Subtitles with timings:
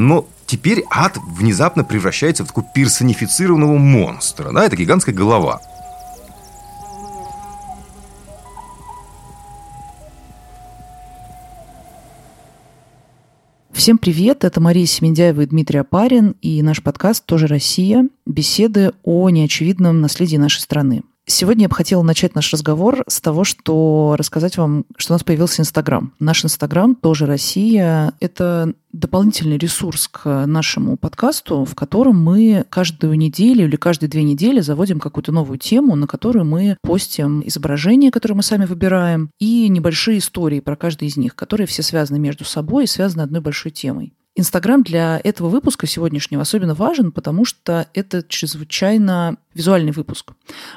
[0.00, 4.50] Но теперь ад внезапно превращается в такого персонифицированного монстра.
[4.50, 5.60] Да, это гигантская голова.
[13.72, 18.08] Всем привет, это Мария Семендяева и Дмитрий Апарин, и наш подкаст «Тоже Россия.
[18.24, 21.02] Беседы о неочевидном наследии нашей страны».
[21.30, 25.22] Сегодня я бы хотела начать наш разговор с того, что рассказать вам, что у нас
[25.22, 26.12] появился Инстаграм.
[26.18, 28.14] Наш Инстаграм тоже Россия.
[28.18, 34.58] Это дополнительный ресурс к нашему подкасту, в котором мы каждую неделю или каждые две недели
[34.58, 40.18] заводим какую-то новую тему, на которую мы постим изображения, которые мы сами выбираем, и небольшие
[40.18, 44.14] истории про каждый из них, которые все связаны между собой и связаны одной большой темой.
[44.36, 50.32] Инстаграм для этого выпуска сегодняшнего особенно важен, потому что это чрезвычайно визуальный выпуск.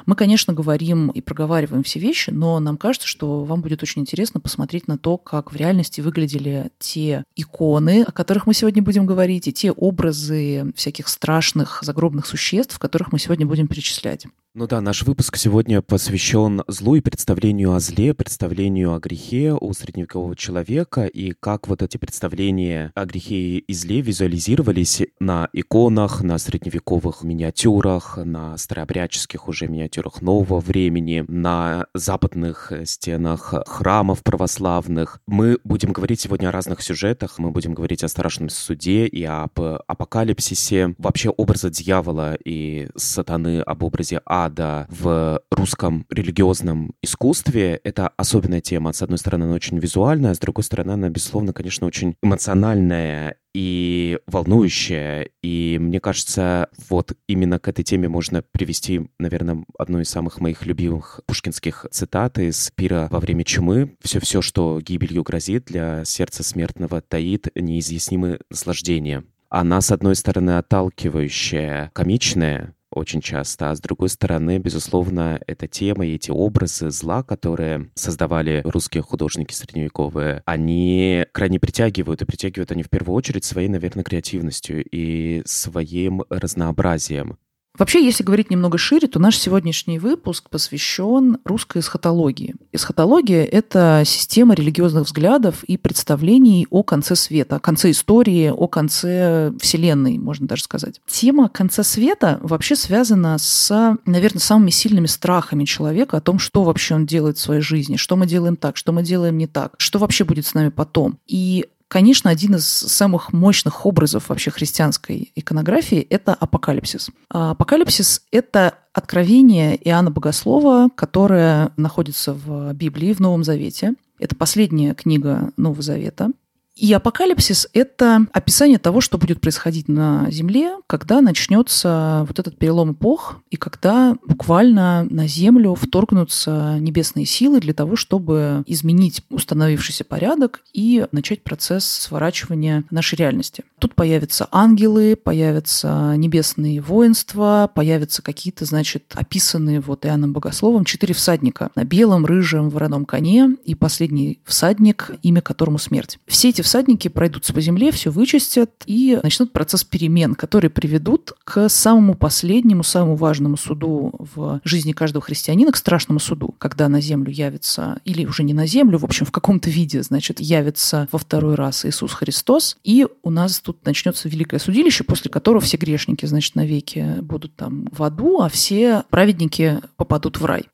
[0.06, 4.40] Мы, конечно, говорим и проговариваем все вещи, но нам кажется, что вам будет очень интересно
[4.40, 9.46] посмотреть на то, как в реальности выглядели те иконы, о которых мы сегодня будем говорить,
[9.46, 14.26] и те образы всяких страшных загробных существ, которых мы сегодня будем перечислять.
[14.56, 19.72] Ну да, наш выпуск сегодня посвящен злу и представлению о зле, представлению о грехе у
[19.72, 26.38] средневекового человека и как вот эти представления о грехе и зле визуализировались на иконах, на
[26.38, 35.18] средневековых миниатюрах, на старообрядческих уже миниатюрах нового времени, на западных стенах храмов православных.
[35.26, 39.58] Мы будем говорить сегодня о разных сюжетах, мы будем говорить о страшном суде и об
[39.58, 47.80] апокалипсисе, вообще образа дьявола и сатаны, об образе ада, ада в русском религиозном искусстве.
[47.84, 48.92] Это особенная тема.
[48.92, 53.36] С одной стороны, она очень визуальная, а с другой стороны, она, безусловно, конечно, очень эмоциональная
[53.54, 55.28] и волнующая.
[55.42, 60.66] И мне кажется, вот именно к этой теме можно привести, наверное, одну из самых моих
[60.66, 63.96] любимых пушкинских цитат из «Пира во время чумы».
[64.02, 69.24] Все-все, что гибелью грозит, для сердца смертного таит неизъяснимое наслаждение.
[69.48, 73.70] Она, с одной стороны, отталкивающая, комичная, очень часто.
[73.70, 79.52] А с другой стороны, безусловно, эта тема и эти образы зла, которые создавали русские художники
[79.52, 86.22] средневековые, они крайне притягивают, и притягивают они в первую очередь своей, наверное, креативностью и своим
[86.30, 87.38] разнообразием.
[87.76, 92.54] Вообще, если говорить немного шире, то наш сегодняшний выпуск посвящен русской эсхатологии.
[92.70, 99.52] Эсхатология— это система религиозных взглядов и представлений о конце света, о конце истории, о конце
[99.60, 101.00] Вселенной, можно даже сказать.
[101.08, 106.94] Тема конца света вообще связана с, наверное, самыми сильными страхами человека о том, что вообще
[106.94, 109.98] он делает в своей жизни, что мы делаем так, что мы делаем не так, что
[109.98, 111.18] вообще будет с нами потом.
[111.26, 117.10] И Конечно, один из самых мощных образов вообще христианской иконографии– это апокалипсис.
[117.30, 123.94] А апокалипсис– это откровение Иоанна Богослова, которое находится в Библии, в Новом Завете.
[124.18, 126.30] Это последняя книга Нового Завета.
[126.76, 132.92] И апокалипсис– это описание того, что будет происходить на Земле, когда начнется вот этот перелом
[132.92, 140.62] эпох, и когда буквально на Землю вторгнутся небесные силы для того, чтобы изменить установившийся порядок
[140.72, 143.62] и начать процесс сворачивания нашей реальности.
[143.78, 151.70] Тут появятся ангелы, появятся небесные воинства, появятся какие-то, значит, описанные вот Иоанном Богословом четыре всадника
[151.76, 156.18] на белом, рыжем, вороном коне и последний всадник, имя которому смерть.
[156.26, 161.68] Все эти всадники пройдутся по земле, все вычистят и начнут процесс перемен, которые приведут к
[161.68, 167.30] самому последнему, самому важному суду в жизни каждого христианина, к страшному суду, когда на землю
[167.30, 171.54] явится, или уже не на землю, в общем, в каком-то виде, значит, явится во второй
[171.54, 176.54] раз Иисус Христос, и у нас тут начнется великое судилище, после которого все грешники, значит,
[176.54, 180.64] навеки будут там в аду, а все праведники попадут в рай.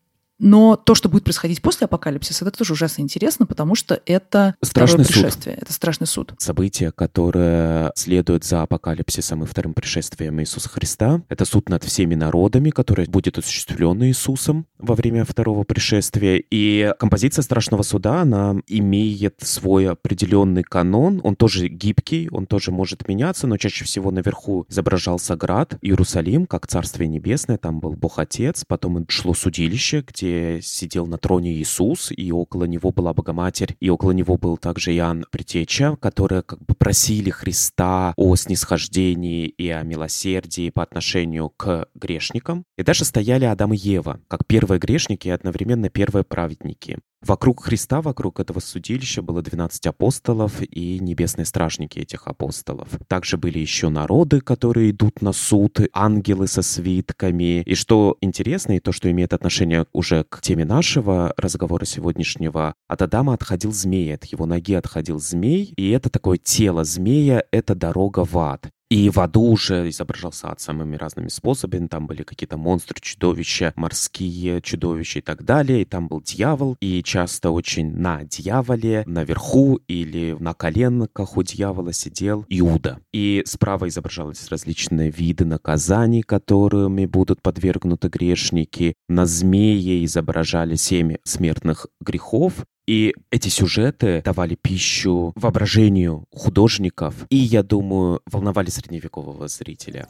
[0.41, 5.05] Но то, что будет происходить после апокалипсиса, это тоже ужасно интересно, потому что это страшное
[5.05, 6.33] пришествие, это страшный суд.
[6.39, 12.71] Событие, которое следует за апокалипсисом и вторым пришествием Иисуса Христа, это суд над всеми народами,
[12.71, 16.41] который будет осуществлен Иисусом во время второго пришествия.
[16.49, 23.07] И композиция страшного суда, она имеет свой определенный канон, он тоже гибкий, он тоже может
[23.07, 28.65] меняться, но чаще всего наверху изображался град, Иерусалим, как Царствие Небесное, там был Бог Отец,
[28.67, 30.30] потом шло судилище, где
[30.61, 35.25] сидел на троне Иисус, и около него была Богоматерь, и около него был также Иоанн
[35.31, 42.65] Притеча, которые как бы просили Христа о снисхождении и о милосердии по отношению к грешникам.
[42.77, 46.97] И даже стояли Адам и Ева, как первые грешники и одновременно первые праведники.
[47.25, 52.89] Вокруг Христа, вокруг этого судилища было 12 апостолов и небесные стражники этих апостолов.
[53.07, 57.61] Также были еще народы, которые идут на суд, ангелы со свитками.
[57.61, 63.01] И что интересно, и то, что имеет отношение уже к теме нашего разговора сегодняшнего, от
[63.03, 68.25] Адама отходил змей, от его ноги отходил змей, и это такое тело змея, это дорога
[68.25, 68.71] в ад.
[68.91, 71.87] И в аду уже изображался ад самыми разными способами.
[71.87, 75.83] Там были какие-то монстры, чудовища, морские чудовища и так далее.
[75.83, 76.75] И там был дьявол.
[76.81, 82.99] И часто очень на дьяволе, наверху или на коленках у дьявола сидел Иуда.
[83.13, 88.95] И справа изображались различные виды наказаний, которыми будут подвергнуты грешники.
[89.07, 92.65] На змее изображали семь смертных грехов.
[92.87, 100.07] И эти сюжеты давали пищу воображению художников и, я думаю, волновали средневекового зрителя.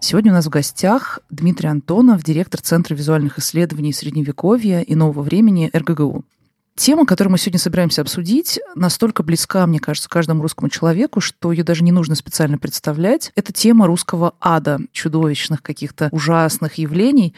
[0.00, 5.70] Сегодня у нас в гостях Дмитрий Антонов, директор Центра визуальных исследований Средневековья и нового времени
[5.72, 6.24] РГГУ.
[6.76, 11.62] Тема, которую мы сегодня собираемся обсудить, настолько близка, мне кажется, каждому русскому человеку, что ее
[11.62, 13.32] даже не нужно специально представлять.
[13.36, 17.34] Это тема русского ада, чудовищных каких-то ужасных явлений.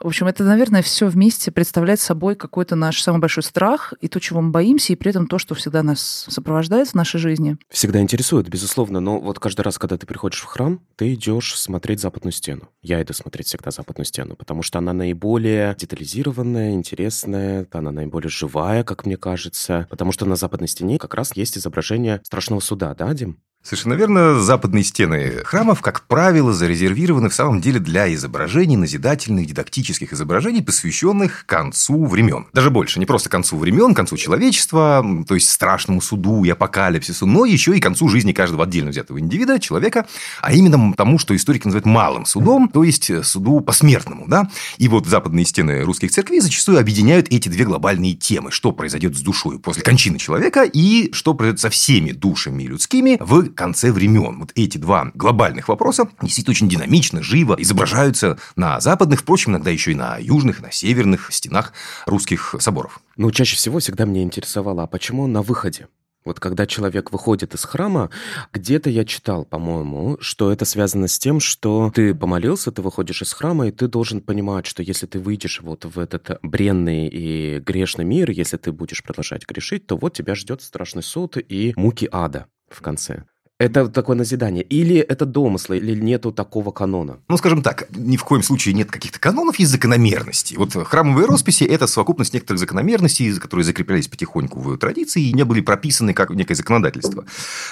[0.00, 4.20] В общем, это, наверное, все вместе представляет собой какой-то наш самый большой страх и то,
[4.20, 7.56] чего мы боимся, и при этом то, что всегда нас сопровождает в нашей жизни.
[7.70, 12.00] Всегда интересует, безусловно, но вот каждый раз, когда ты приходишь в храм, ты идешь смотреть
[12.00, 12.68] западную стену.
[12.82, 18.83] Я иду смотреть всегда западную стену, потому что она наиболее детализированная, интересная, она наиболее живая,
[18.84, 23.12] как мне кажется, потому что на западной стене как раз есть изображение страшного суда, да,
[23.14, 23.42] Дим?
[23.64, 24.38] Совершенно верно.
[24.40, 31.46] Западные стены храмов, как правило, зарезервированы в самом деле для изображений, назидательных, дидактических изображений, посвященных
[31.46, 32.46] концу времен.
[32.52, 37.46] Даже больше, не просто концу времен, концу человечества, то есть страшному суду и апокалипсису, но
[37.46, 40.06] еще и концу жизни каждого отдельно взятого индивида, человека,
[40.42, 44.26] а именно тому, что историки называют малым судом, то есть суду посмертному.
[44.28, 44.50] Да?
[44.76, 48.50] И вот западные стены русских церквей зачастую объединяют эти две глобальные темы.
[48.50, 53.53] Что произойдет с душой после кончины человека и что произойдет со всеми душами людскими в
[53.54, 54.40] конце времен.
[54.40, 59.92] Вот эти два глобальных вопроса действительно очень динамично, живо изображаются на западных, впрочем, иногда еще
[59.92, 61.72] и на южных, на северных стенах
[62.06, 63.00] русских соборов.
[63.16, 65.88] Ну, чаще всего всегда меня интересовало, а почему на выходе?
[66.24, 68.10] Вот когда человек выходит из храма,
[68.52, 73.32] где-то я читал, по-моему, что это связано с тем, что ты помолился, ты выходишь из
[73.34, 78.06] храма, и ты должен понимать, что если ты выйдешь вот в этот бренный и грешный
[78.06, 82.46] мир, если ты будешь продолжать грешить, то вот тебя ждет страшный суд и муки ада
[82.70, 83.24] в конце.
[83.60, 84.64] Это такое назидание.
[84.64, 87.20] Или это домыслы, или нету такого канона?
[87.28, 90.56] Ну, скажем так, ни в коем случае нет каких-то канонов, есть закономерностей.
[90.56, 95.60] Вот храмовые росписи– это совокупность некоторых закономерностей, которые закреплялись потихоньку в традиции и не были
[95.60, 97.26] прописаны как некое законодательство.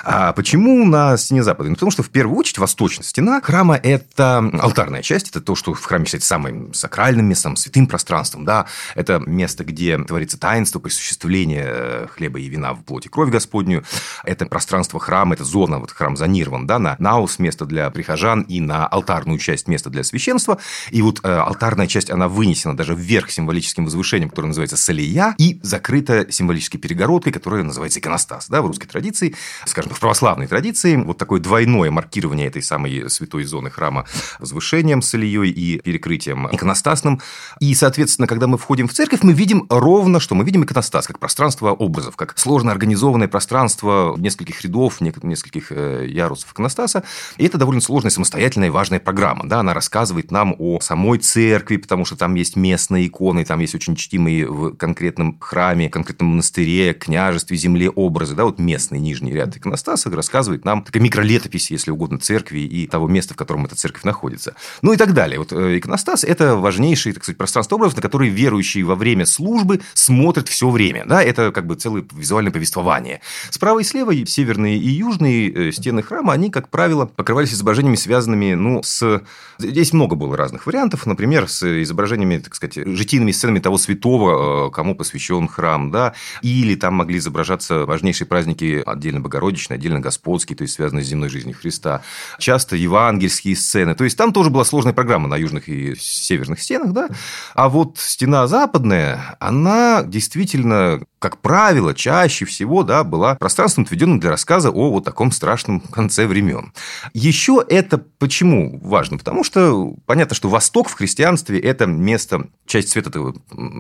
[0.05, 1.71] А почему на стене Запада?
[1.71, 5.75] Ну, потому что, в первую очередь, восточная стена храма– это алтарная часть, это то, что
[5.75, 8.45] в храме считается самым сакральным местом, святым пространством.
[8.45, 8.67] Да?
[8.95, 13.83] Это место, где творится таинство, присуществление э, хлеба и вина в плоти кровь Господню.
[14.23, 18.61] Это пространство храма, это зона вот храм зонирован, да, на наус место для прихожан и
[18.61, 20.59] на алтарную часть место для священства.
[20.91, 25.61] И вот э, алтарная часть, она вынесена даже вверх символическим возвышением, которое называется салия, и
[25.63, 29.35] закрыта символической перегородкой, которая называется иконостас, да, в русской традиции,
[29.67, 34.05] скажем, в православной традиции, вот такое двойное маркирование этой самой святой зоны храма
[34.39, 37.21] возвышением с и перекрытием иконостасным.
[37.61, 41.19] И, соответственно, когда мы входим в церковь, мы видим ровно, что мы видим иконостас, как
[41.19, 47.05] пространство образов, как сложно организованное пространство нескольких рядов, нескольких э, ярусов иконостаса.
[47.37, 49.49] И это довольно сложная, самостоятельная и важная программа.
[49.49, 49.61] Да?
[49.61, 53.97] Она рассказывает нам о самой церкви, потому что там есть местные иконы, там есть очень
[53.97, 58.35] чтимые в конкретном храме, конкретном монастыре, княжестве, земле образы.
[58.35, 58.45] Да?
[58.45, 63.35] Вот местный нижний ряд иконостаса рассказывает нам такая микролетопись, если угодно, церкви и того места,
[63.35, 64.55] в котором эта церковь находится.
[64.83, 65.39] Ну и так далее.
[65.39, 69.81] Вот э, иконостас– это важнейшее, так сказать, пространство образов, на которые верующие во время службы
[69.95, 71.05] смотрят все время.
[71.07, 71.23] Да?
[71.23, 73.21] Это как бы целое визуальное повествование.
[73.51, 78.55] Справа и слева северные и южные э, стены храма, они, как правило, покрывались изображениями, связанными,
[78.55, 79.23] ну, с...
[79.59, 84.71] Здесь много было разных вариантов, например, с изображениями, так сказать, житийными сценами того святого, э,
[84.71, 90.63] кому посвящен храм, да, или там могли изображаться важнейшие праздники отдельно Богородичные, отдельно Господские, то
[90.63, 92.03] есть связанные с земной жизнью Христа,
[92.39, 96.93] часто евангельские сцены, то есть там тоже была сложная программа на южных и северных стенах,
[96.93, 97.09] да,
[97.55, 104.31] а вот стена западная, она действительно как правило, чаще всего, да, была пространством, отведенным для
[104.31, 106.73] рассказа о вот таком страшном конце времен.
[107.15, 109.19] Еще это почему важно?
[109.19, 113.13] Потому что понятно, что Восток в христианстве– это место, часть света,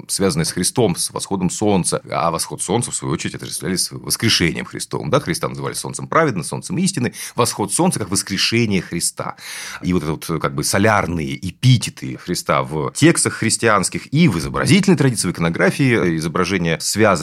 [0.07, 4.65] связанная с Христом, с восходом солнца, а восход солнца, в свою очередь, отождествляли с воскрешением
[4.65, 5.11] Христовым.
[5.11, 9.35] Да, Христа называли солнцем праведно, солнцем истины, восход солнца как воскрешение Христа.
[9.83, 14.97] И вот это вот как бы солярные эпитеты Христа в текстах христианских и в изобразительной
[14.97, 16.79] традиции, в иконографии, изображения,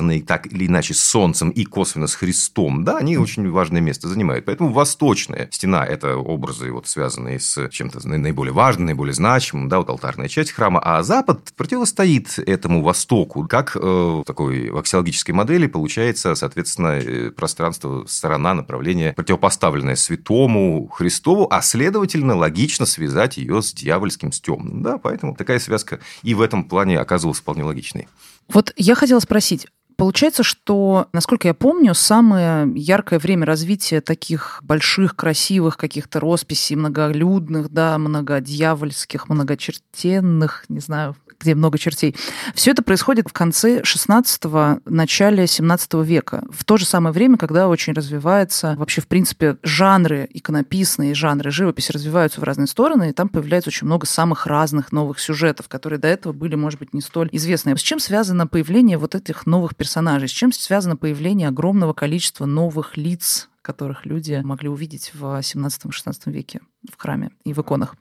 [0.09, 4.07] связанные так или иначе с солнцем и косвенно с Христом, да, они очень важное место
[4.07, 4.45] занимают.
[4.45, 9.89] Поэтому восточная стена– это образы, вот, связанные с чем-то наиболее важным, наиболее значимым, да, вот
[9.89, 16.35] алтарная часть храма, а запад противостоит этому востоку, как э, в такой аксиологической модели получается,
[16.35, 24.31] соответственно, э, пространство, сторона, направление, противопоставленное святому Христову, а следовательно, логично связать ее с дьявольским,
[24.31, 24.81] с темным.
[24.81, 28.07] Да, поэтому такая связка и в этом плане оказывалась вполне логичной.
[28.49, 29.67] Вот я хотела спросить,
[29.99, 37.69] Получается, что, насколько я помню, самое яркое время развития таких больших, красивых каких-то росписей, многолюдных,
[37.69, 42.15] да, многодьявольских, многочертенных, не знаю, где много чертей.
[42.53, 46.43] Все это происходит в конце 16-го, начале 17 века.
[46.51, 51.91] В то же самое время, когда очень развивается вообще, в принципе, жанры иконописные, жанры живописи
[51.91, 56.07] развиваются в разные стороны, и там появляется очень много самых разных новых сюжетов, которые до
[56.07, 57.77] этого были, может быть, не столь известные.
[57.77, 60.27] С чем связано появление вот этих новых персонажей?
[60.27, 66.61] С чем связано появление огромного количества новых лиц, которых люди могли увидеть в 17-16 веке
[66.91, 67.95] в храме и в иконах?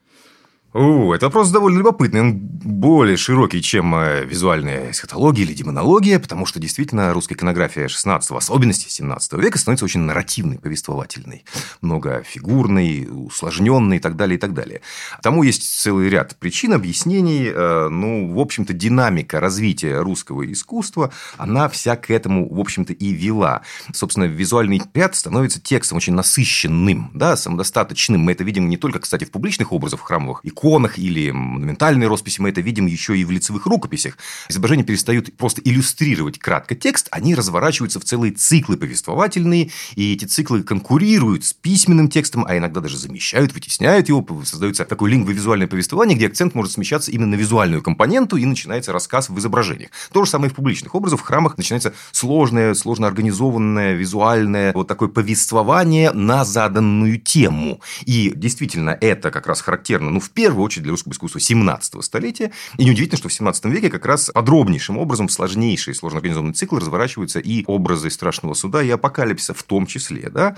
[0.74, 2.20] О, это вопрос довольно любопытный.
[2.20, 8.30] Он более широкий, чем э, визуальная эсхатология или демонология, потому что действительно русская иконография 16
[8.30, 11.46] в особенности 17 века, становится очень нарративной, повествовательной,
[11.80, 14.82] многофигурной, усложненной и так далее, и так далее.
[15.22, 17.50] Тому есть целый ряд причин, объяснений.
[17.50, 23.12] Э, ну, в общем-то, динамика развития русского искусства, она вся к этому, в общем-то, и
[23.12, 23.62] вела.
[23.94, 28.20] Собственно, визуальный ряд становится текстом очень насыщенным, да, самодостаточным.
[28.20, 32.50] Мы это видим не только, кстати, в публичных образах храмовых иконах или монументальной росписи, мы
[32.50, 34.18] это видим еще и в лицевых рукописях.
[34.48, 40.62] Изображения перестают просто иллюстрировать кратко текст, они разворачиваются в целые циклы повествовательные, и эти циклы
[40.62, 46.26] конкурируют с письменным текстом, а иногда даже замещают, вытесняют его, создается такое лингвовизуальное повествование, где
[46.26, 49.90] акцент может смещаться именно на визуальную компоненту, и начинается рассказ в изображениях.
[50.12, 54.88] То же самое и в публичных образах, в храмах начинается сложное, сложно организованное, визуальное вот
[54.88, 57.80] такое повествование на заданную тему.
[58.04, 62.02] И действительно, это как раз характерно, ну, в первую первую очередь для русского искусства 17
[62.02, 62.52] столетия.
[62.78, 67.38] И неудивительно, что в 17 веке как раз подробнейшим образом сложнейший, сложно организованный цикл разворачиваются
[67.38, 70.30] и образы страшного суда, и апокалипсиса в том числе.
[70.30, 70.56] Да?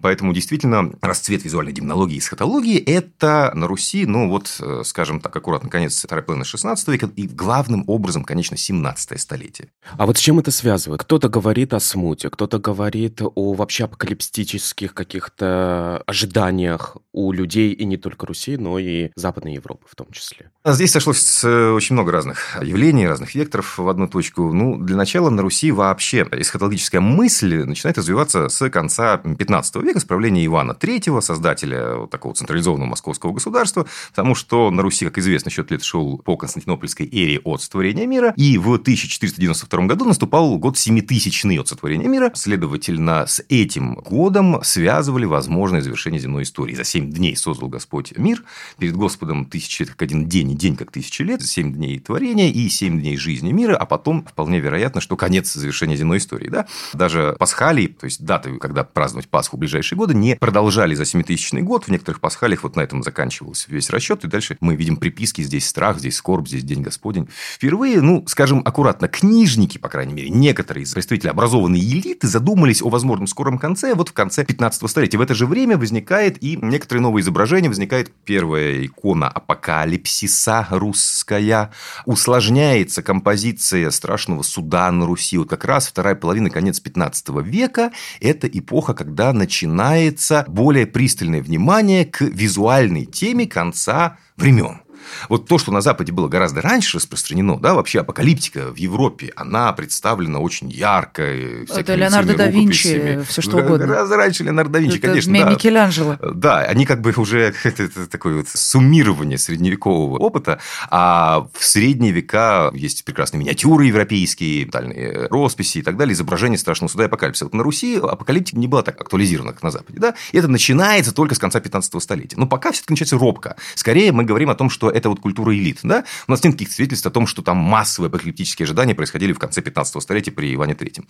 [0.00, 5.34] Поэтому действительно расцвет визуальной демонологии и эсхатологии– это на Руси, ну вот, э, скажем так,
[5.34, 9.70] аккуратно, конец второй половины 16 века и главным образом, конечно, 17 столетие.
[9.98, 11.02] А вот с чем это связывает?
[11.02, 17.96] Кто-то говорит о смуте, кто-то говорит о вообще апокалиптических каких-то ожиданиях у людей и не
[17.96, 20.50] только Руси, но и Запада Западной Европы в том числе.
[20.62, 24.52] А здесь сошлось э, очень много разных явлений, разных векторов в одну точку.
[24.52, 30.04] Ну, для начала на Руси вообще эсхатологическая мысль начинает развиваться с конца 15 века, с
[30.04, 35.50] правления Ивана III, создателя вот такого централизованного московского государства, потому что на Руси, как известно,
[35.50, 40.76] счет лет шел по Константинопольской эре от сотворения мира, и в 1492 году наступал год
[40.76, 42.30] семитысячный от сотворения мира.
[42.34, 46.74] Следовательно, с этим годом связывали возможное завершение земной истории.
[46.74, 48.44] За семь дней создал Господь мир,
[48.78, 52.00] перед Господом Господом тысячи лет как один день, и день как тысячи лет, семь дней
[52.00, 56.48] творения и семь дней жизни мира, а потом вполне вероятно, что конец завершения земной истории.
[56.48, 56.66] Да?
[56.92, 61.62] Даже пасхалии, то есть даты, когда праздновать Пасху в ближайшие годы, не продолжали за семитысячный
[61.62, 61.84] год.
[61.84, 65.68] В некоторых пасхалиях вот на этом заканчивался весь расчет, и дальше мы видим приписки, здесь
[65.68, 67.28] страх, здесь скорбь, здесь день Господень.
[67.54, 72.88] Впервые, ну, скажем аккуратно, книжники, по крайней мере, некоторые из представителей образованной элиты задумались о
[72.88, 75.18] возможном скором конце вот в конце 15 столетия.
[75.18, 81.70] В это же время возникает и некоторые новые изображения, возникает первая икона икона апокалипсиса русская,
[82.06, 85.38] усложняется композиция страшного суда на Руси.
[85.38, 92.04] Вот как раз вторая половина, конец 15 века– это эпоха, когда начинается более пристальное внимание
[92.04, 94.81] к визуальной теме конца времен.
[95.28, 99.72] Вот то, что на Западе было гораздо раньше распространено, да, вообще апокалиптика в Европе, она
[99.72, 101.22] представлена очень ярко.
[101.22, 103.86] Это Леонардо да Винчи, все что угодно.
[103.86, 105.32] Гораздо раньше Леонардо да Винчи, это конечно.
[105.32, 105.50] Да.
[105.50, 106.18] Микеланджело.
[106.34, 112.12] Да, они как бы уже это, это такое вот суммирование средневекового опыта, а в средние
[112.12, 117.46] века есть прекрасные миниатюры европейские, тотальные росписи и так далее, изображения страшного суда и апокалипсиса.
[117.46, 121.12] Вот на Руси апокалиптика не была так актуализирована, как на Западе, да, и это начинается
[121.12, 122.36] только с конца 15 столетия.
[122.36, 123.56] Но пока все-таки начинается робко.
[123.74, 125.80] Скорее мы говорим о том, что это вот культура элит.
[125.82, 126.04] Да?
[126.26, 129.62] У нас нет никаких свидетельств о том, что там массовые апокалиптические ожидания происходили в конце
[129.62, 131.04] 15 столетия при Иване III.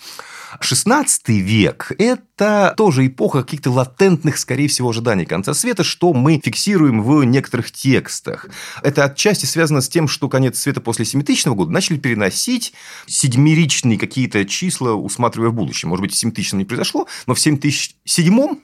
[0.61, 7.03] 16 век– это тоже эпоха каких-то латентных, скорее всего, ожиданий конца света, что мы фиксируем
[7.03, 8.49] в некоторых текстах.
[8.83, 12.73] Это отчасти связано с тем, что конец света после 7000 года начали переносить
[13.07, 15.89] седьмеричные какие-то числа, усматривая в будущее.
[15.89, 18.57] Может быть, в 7000 не произошло, но в 7007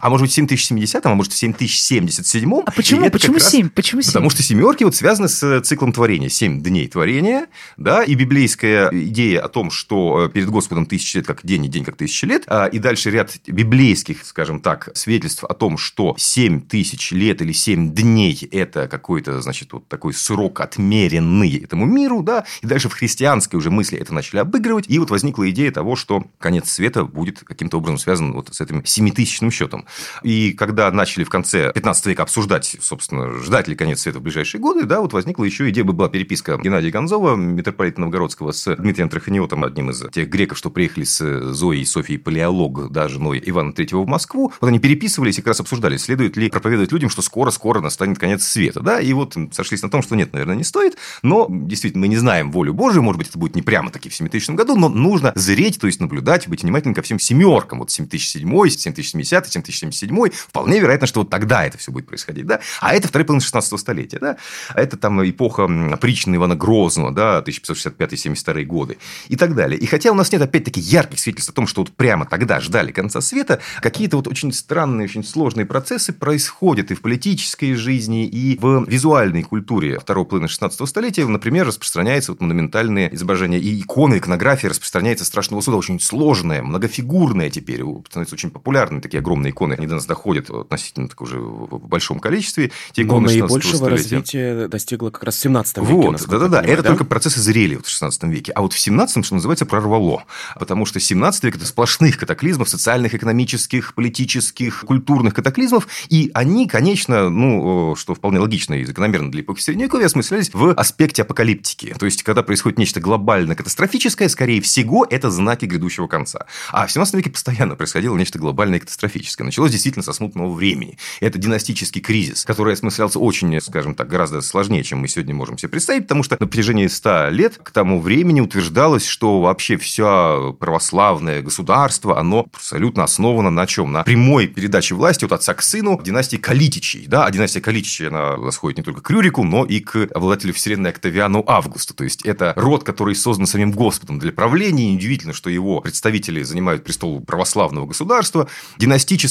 [0.00, 2.52] а может быть, в 7070, а может, в 7077.
[2.66, 3.50] А почему, почему раз...
[3.50, 3.70] 7?
[3.70, 4.12] Почему 7?
[4.12, 6.28] Потому что семерки вот связаны с э, циклом творения.
[6.28, 7.46] Семь дней творения,
[7.76, 11.68] да, и библейская идея о том, что э, перед Господом тысяча лет как день, и
[11.68, 16.14] день как тысяча лет, а, и дальше ряд библейских, скажем так, свидетельств о том, что
[16.18, 22.22] семь тысяч лет или семь дней– это какой-то, значит, вот такой срок отмеренный этому миру,
[22.22, 25.96] да, и дальше в христианской уже мысли это начали обыгрывать, и вот возникла идея того,
[25.96, 29.86] что конец света будет каким-то образом связан вот с этим семитысячным счетом счетом.
[30.22, 34.60] И когда начали в конце 15 века обсуждать, собственно, ждать ли конец света в ближайшие
[34.60, 39.64] годы, да, вот возникла еще идея, была переписка Геннадия Гонзова, митрополита Новгородского, с Дмитрием Траханиотом,
[39.64, 44.02] одним из тех греков, что приехали с Зоей и Софией Палеолог, да, женой Ивана Третьего
[44.02, 44.52] в Москву.
[44.60, 48.44] Вот они переписывались и как раз обсуждали, следует ли проповедовать людям, что скоро-скоро настанет конец
[48.44, 52.08] света, да, и вот сошлись на том, что нет, наверное, не стоит, но действительно мы
[52.08, 54.88] не знаем волю Божию, может быть, это будет не прямо таки в 7000 году, но
[54.88, 60.80] нужно зреть, то есть наблюдать, быть внимательным ко всем семеркам, вот 7007, 7070, 2077, вполне
[60.80, 64.18] вероятно, что вот тогда это все будет происходить, да, а это вторая половина 16 столетия,
[64.18, 64.36] да,
[64.74, 69.78] это там эпоха опричнины Ивана Грозного, да, 1565-72 годы и так далее.
[69.78, 72.92] И хотя у нас нет, опять-таки, ярких свидетельств о том, что вот прямо тогда ждали
[72.92, 78.58] конца света, какие-то вот очень странные, очень сложные процессы происходят и в политической жизни, и
[78.58, 84.70] в визуальной культуре второго половины 16 столетия, например, распространяются вот монументальные изображения и иконы, иконография
[84.70, 89.94] распространяется страшного суда, очень сложная, многофигурная теперь, становятся очень популярны такие огромные иконы, они до
[89.94, 92.72] нас доходят относительно так уже в большом количестве.
[92.92, 95.92] Те иконы Но наибольшего развития достигло как раз в 17 веке.
[95.92, 96.88] Вот, да-да-да, это да?
[96.90, 98.52] только процессы зрели вот в 16 веке.
[98.52, 100.24] А вот в 17 что называется, прорвало.
[100.58, 107.28] Потому что 17 век– это сплошных катаклизмов, социальных, экономических, политических, культурных катаклизмов, и они, конечно,
[107.30, 111.94] ну, что вполне логично и закономерно для эпохи Средневековья, осмыслялись в аспекте апокалиптики.
[111.98, 116.46] То есть, когда происходит нечто глобально катастрофическое, скорее всего, это знаки грядущего конца.
[116.70, 119.41] А в 17 веке постоянно происходило нечто глобальное и катастрофическое.
[119.44, 120.98] Началось действительно со смутного времени.
[121.20, 125.68] Это династический кризис, который осмыслялся очень, скажем так, гораздо сложнее, чем мы сегодня можем себе
[125.68, 131.42] представить, потому что на протяжении 100 лет к тому времени утверждалось, что вообще все православное
[131.42, 133.92] государство, оно абсолютно основано на чем?
[133.92, 137.06] На прямой передаче власти от отца к сыну династии Калитичей.
[137.06, 137.26] Да?
[137.26, 141.44] А династия Калитичей, она восходит не только к Рюрику, но и к обладателю вселенной Октавиану
[141.46, 141.94] Августу.
[141.94, 144.88] То есть, это род, который создан самим Господом для правления.
[144.88, 148.48] И неудивительно, что его представители занимают престол православного государства.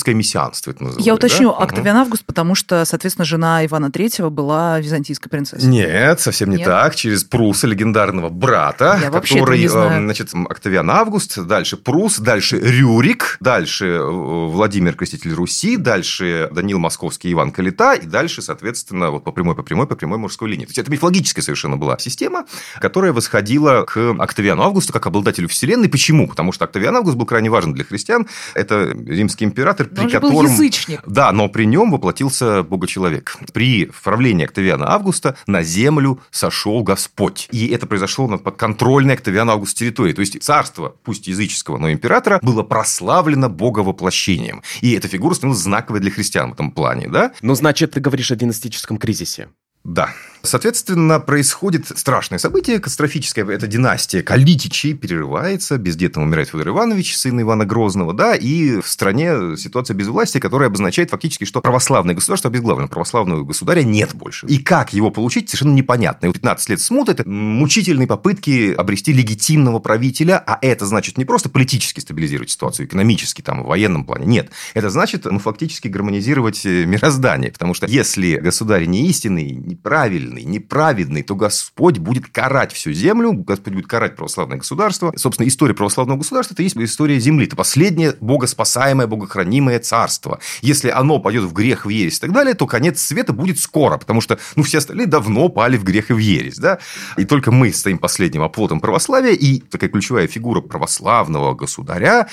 [0.01, 1.05] Династическое мессианство это называли.
[1.05, 1.57] Я уточню, да?
[1.57, 2.01] Октавиан угу.
[2.03, 5.69] Август, потому что, соответственно, жена Ивана Третьего была византийской принцессой.
[5.69, 6.65] Нет, совсем не Нет?
[6.65, 6.95] так.
[6.95, 14.09] Через Пруса, легендарного брата, Я который, значит, Октавиан Август, дальше Прус, дальше Рюрик, дальше э,
[14.09, 19.63] Владимир Креститель Руси, дальше Данил Московский, Иван Калита, и дальше, соответственно, вот по прямой, по
[19.63, 20.65] прямой, по прямой мужской линии.
[20.65, 22.45] То есть, это мифологическая совершенно была система,
[22.79, 25.89] которая восходила к Октавиану Августу как обладателю вселенной.
[25.89, 26.27] Почему?
[26.27, 28.27] Потому что Октавиан Август был крайне важен для христиан.
[28.55, 31.01] Это римский император, при котором был язычник.
[31.05, 33.37] Да, но при нем воплотился Бога-человек.
[33.53, 37.47] При правлении Октавиана Августа на землю сошел Господь.
[37.51, 40.13] И это произошло на подконтрольной Октавиану Августа территории.
[40.13, 44.63] То есть, царство, пусть языческого, но императора, было прославлено Боговоплощением.
[44.81, 47.31] И эта фигура становилась знаковой для христиан в этом плане, да?
[47.41, 49.49] Ну, значит, ты говоришь о династическом кризисе.
[49.83, 50.09] Да.
[50.43, 53.45] Соответственно, происходит страшное событие, катастрофическое.
[53.45, 59.55] Эта династия Калитичей перерывается, бездетно умирает Федор Иванович, сын Ивана Грозного, да, и в стране
[59.57, 64.47] ситуация без власти, которая обозначает фактически, что православное государство обезглавлено, православного государя нет больше.
[64.47, 66.27] И как его получить, совершенно непонятно.
[66.27, 71.49] И 15 лет смут– это мучительные попытки обрести легитимного правителя, а это значит не просто
[71.49, 74.49] политически стабилизировать ситуацию, экономически, там, в военном плане, нет.
[74.73, 81.23] Это значит, ну, фактически гармонизировать э, мироздание, потому что если государь не истинный, неправильный, неправедный,
[81.23, 85.13] то Господь будет карать всю землю, Господь будет карать православное государство.
[85.15, 87.45] Собственно, история православного государства– это есть история земли.
[87.45, 90.39] Это последнее богоспасаемое, богохранимое царство.
[90.61, 93.97] Если оно пойдет в грех, в ересь и так далее, то конец света будет скоро,
[93.97, 96.57] потому что ну, все остальные давно пали в грех и в ересь.
[96.57, 96.79] Да?
[97.17, 102.27] И только мы стоим последним оплотом православия, и такая ключевая фигура православного государя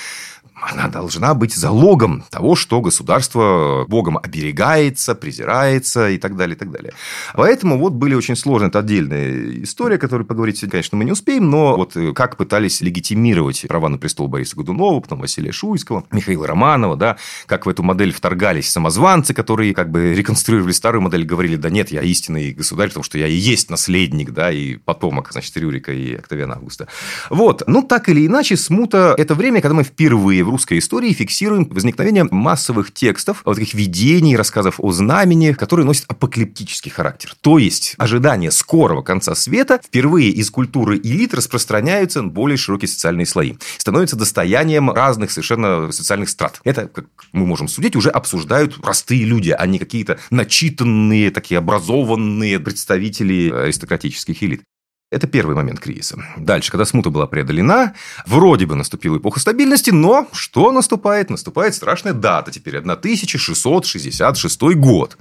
[0.61, 6.71] она должна быть залогом того, что государство Богом оберегается, презирается и так далее, и так
[6.71, 6.93] далее.
[7.35, 11.49] Поэтому вот были очень сложные, это отдельная история, которую поговорить сегодня, конечно, мы не успеем,
[11.49, 16.47] но вот э, как пытались легитимировать права на престол Бориса Годунова, потом Василия Шуйского, Михаила
[16.47, 21.55] Романова, да, как в эту модель вторгались самозванцы, которые как бы реконструировали старую модель, говорили,
[21.55, 25.55] да нет, я истинный государь, потому что я и есть наследник, да, и потомок, значит,
[25.57, 26.87] Рюрика и Октавиана Августа.
[27.29, 27.63] Вот.
[27.67, 32.25] Ну, так или иначе, смута– это время, когда мы впервые в русской истории фиксируем возникновение
[32.29, 37.35] массовых текстов, вот таких видений, рассказов о знамени, которые носят апокалиптический характер.
[37.41, 43.27] То есть, ожидание скорого конца света впервые из культуры элит распространяются на более широкие социальные
[43.27, 43.53] слои.
[43.77, 46.59] Становятся достоянием разных совершенно социальных страт.
[46.63, 52.59] Это, как мы можем судить, уже обсуждают простые люди, а не какие-то начитанные, такие образованные
[52.59, 54.63] представители аристократических элит.
[55.11, 56.23] Это первый момент кризиса.
[56.37, 57.95] Дальше, когда смута была преодолена,
[58.27, 61.31] вроде бы наступила эпоха стабильности, но что наступает?
[61.31, 65.17] Наступает страшная дата теперь, 1666 год.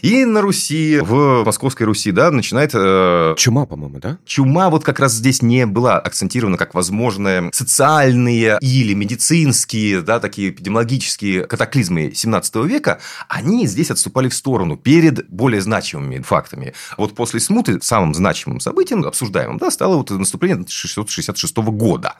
[0.00, 2.70] И на Руси, в Московской Руси, да, начинает...
[2.72, 3.34] Э...
[3.36, 4.16] Чума, по-моему, да?
[4.24, 10.48] Чума вот как раз здесь не была акцентирована как возможные социальные или медицинские, да, такие
[10.48, 13.00] эпидемиологические катаклизмы 17 века.
[13.28, 16.72] Они здесь отступали в сторону перед более значимыми фактами.
[16.96, 22.14] Вот после смуты самым значимым событием обсуждается обсуждаемым, да, стало вот наступление 1666 года.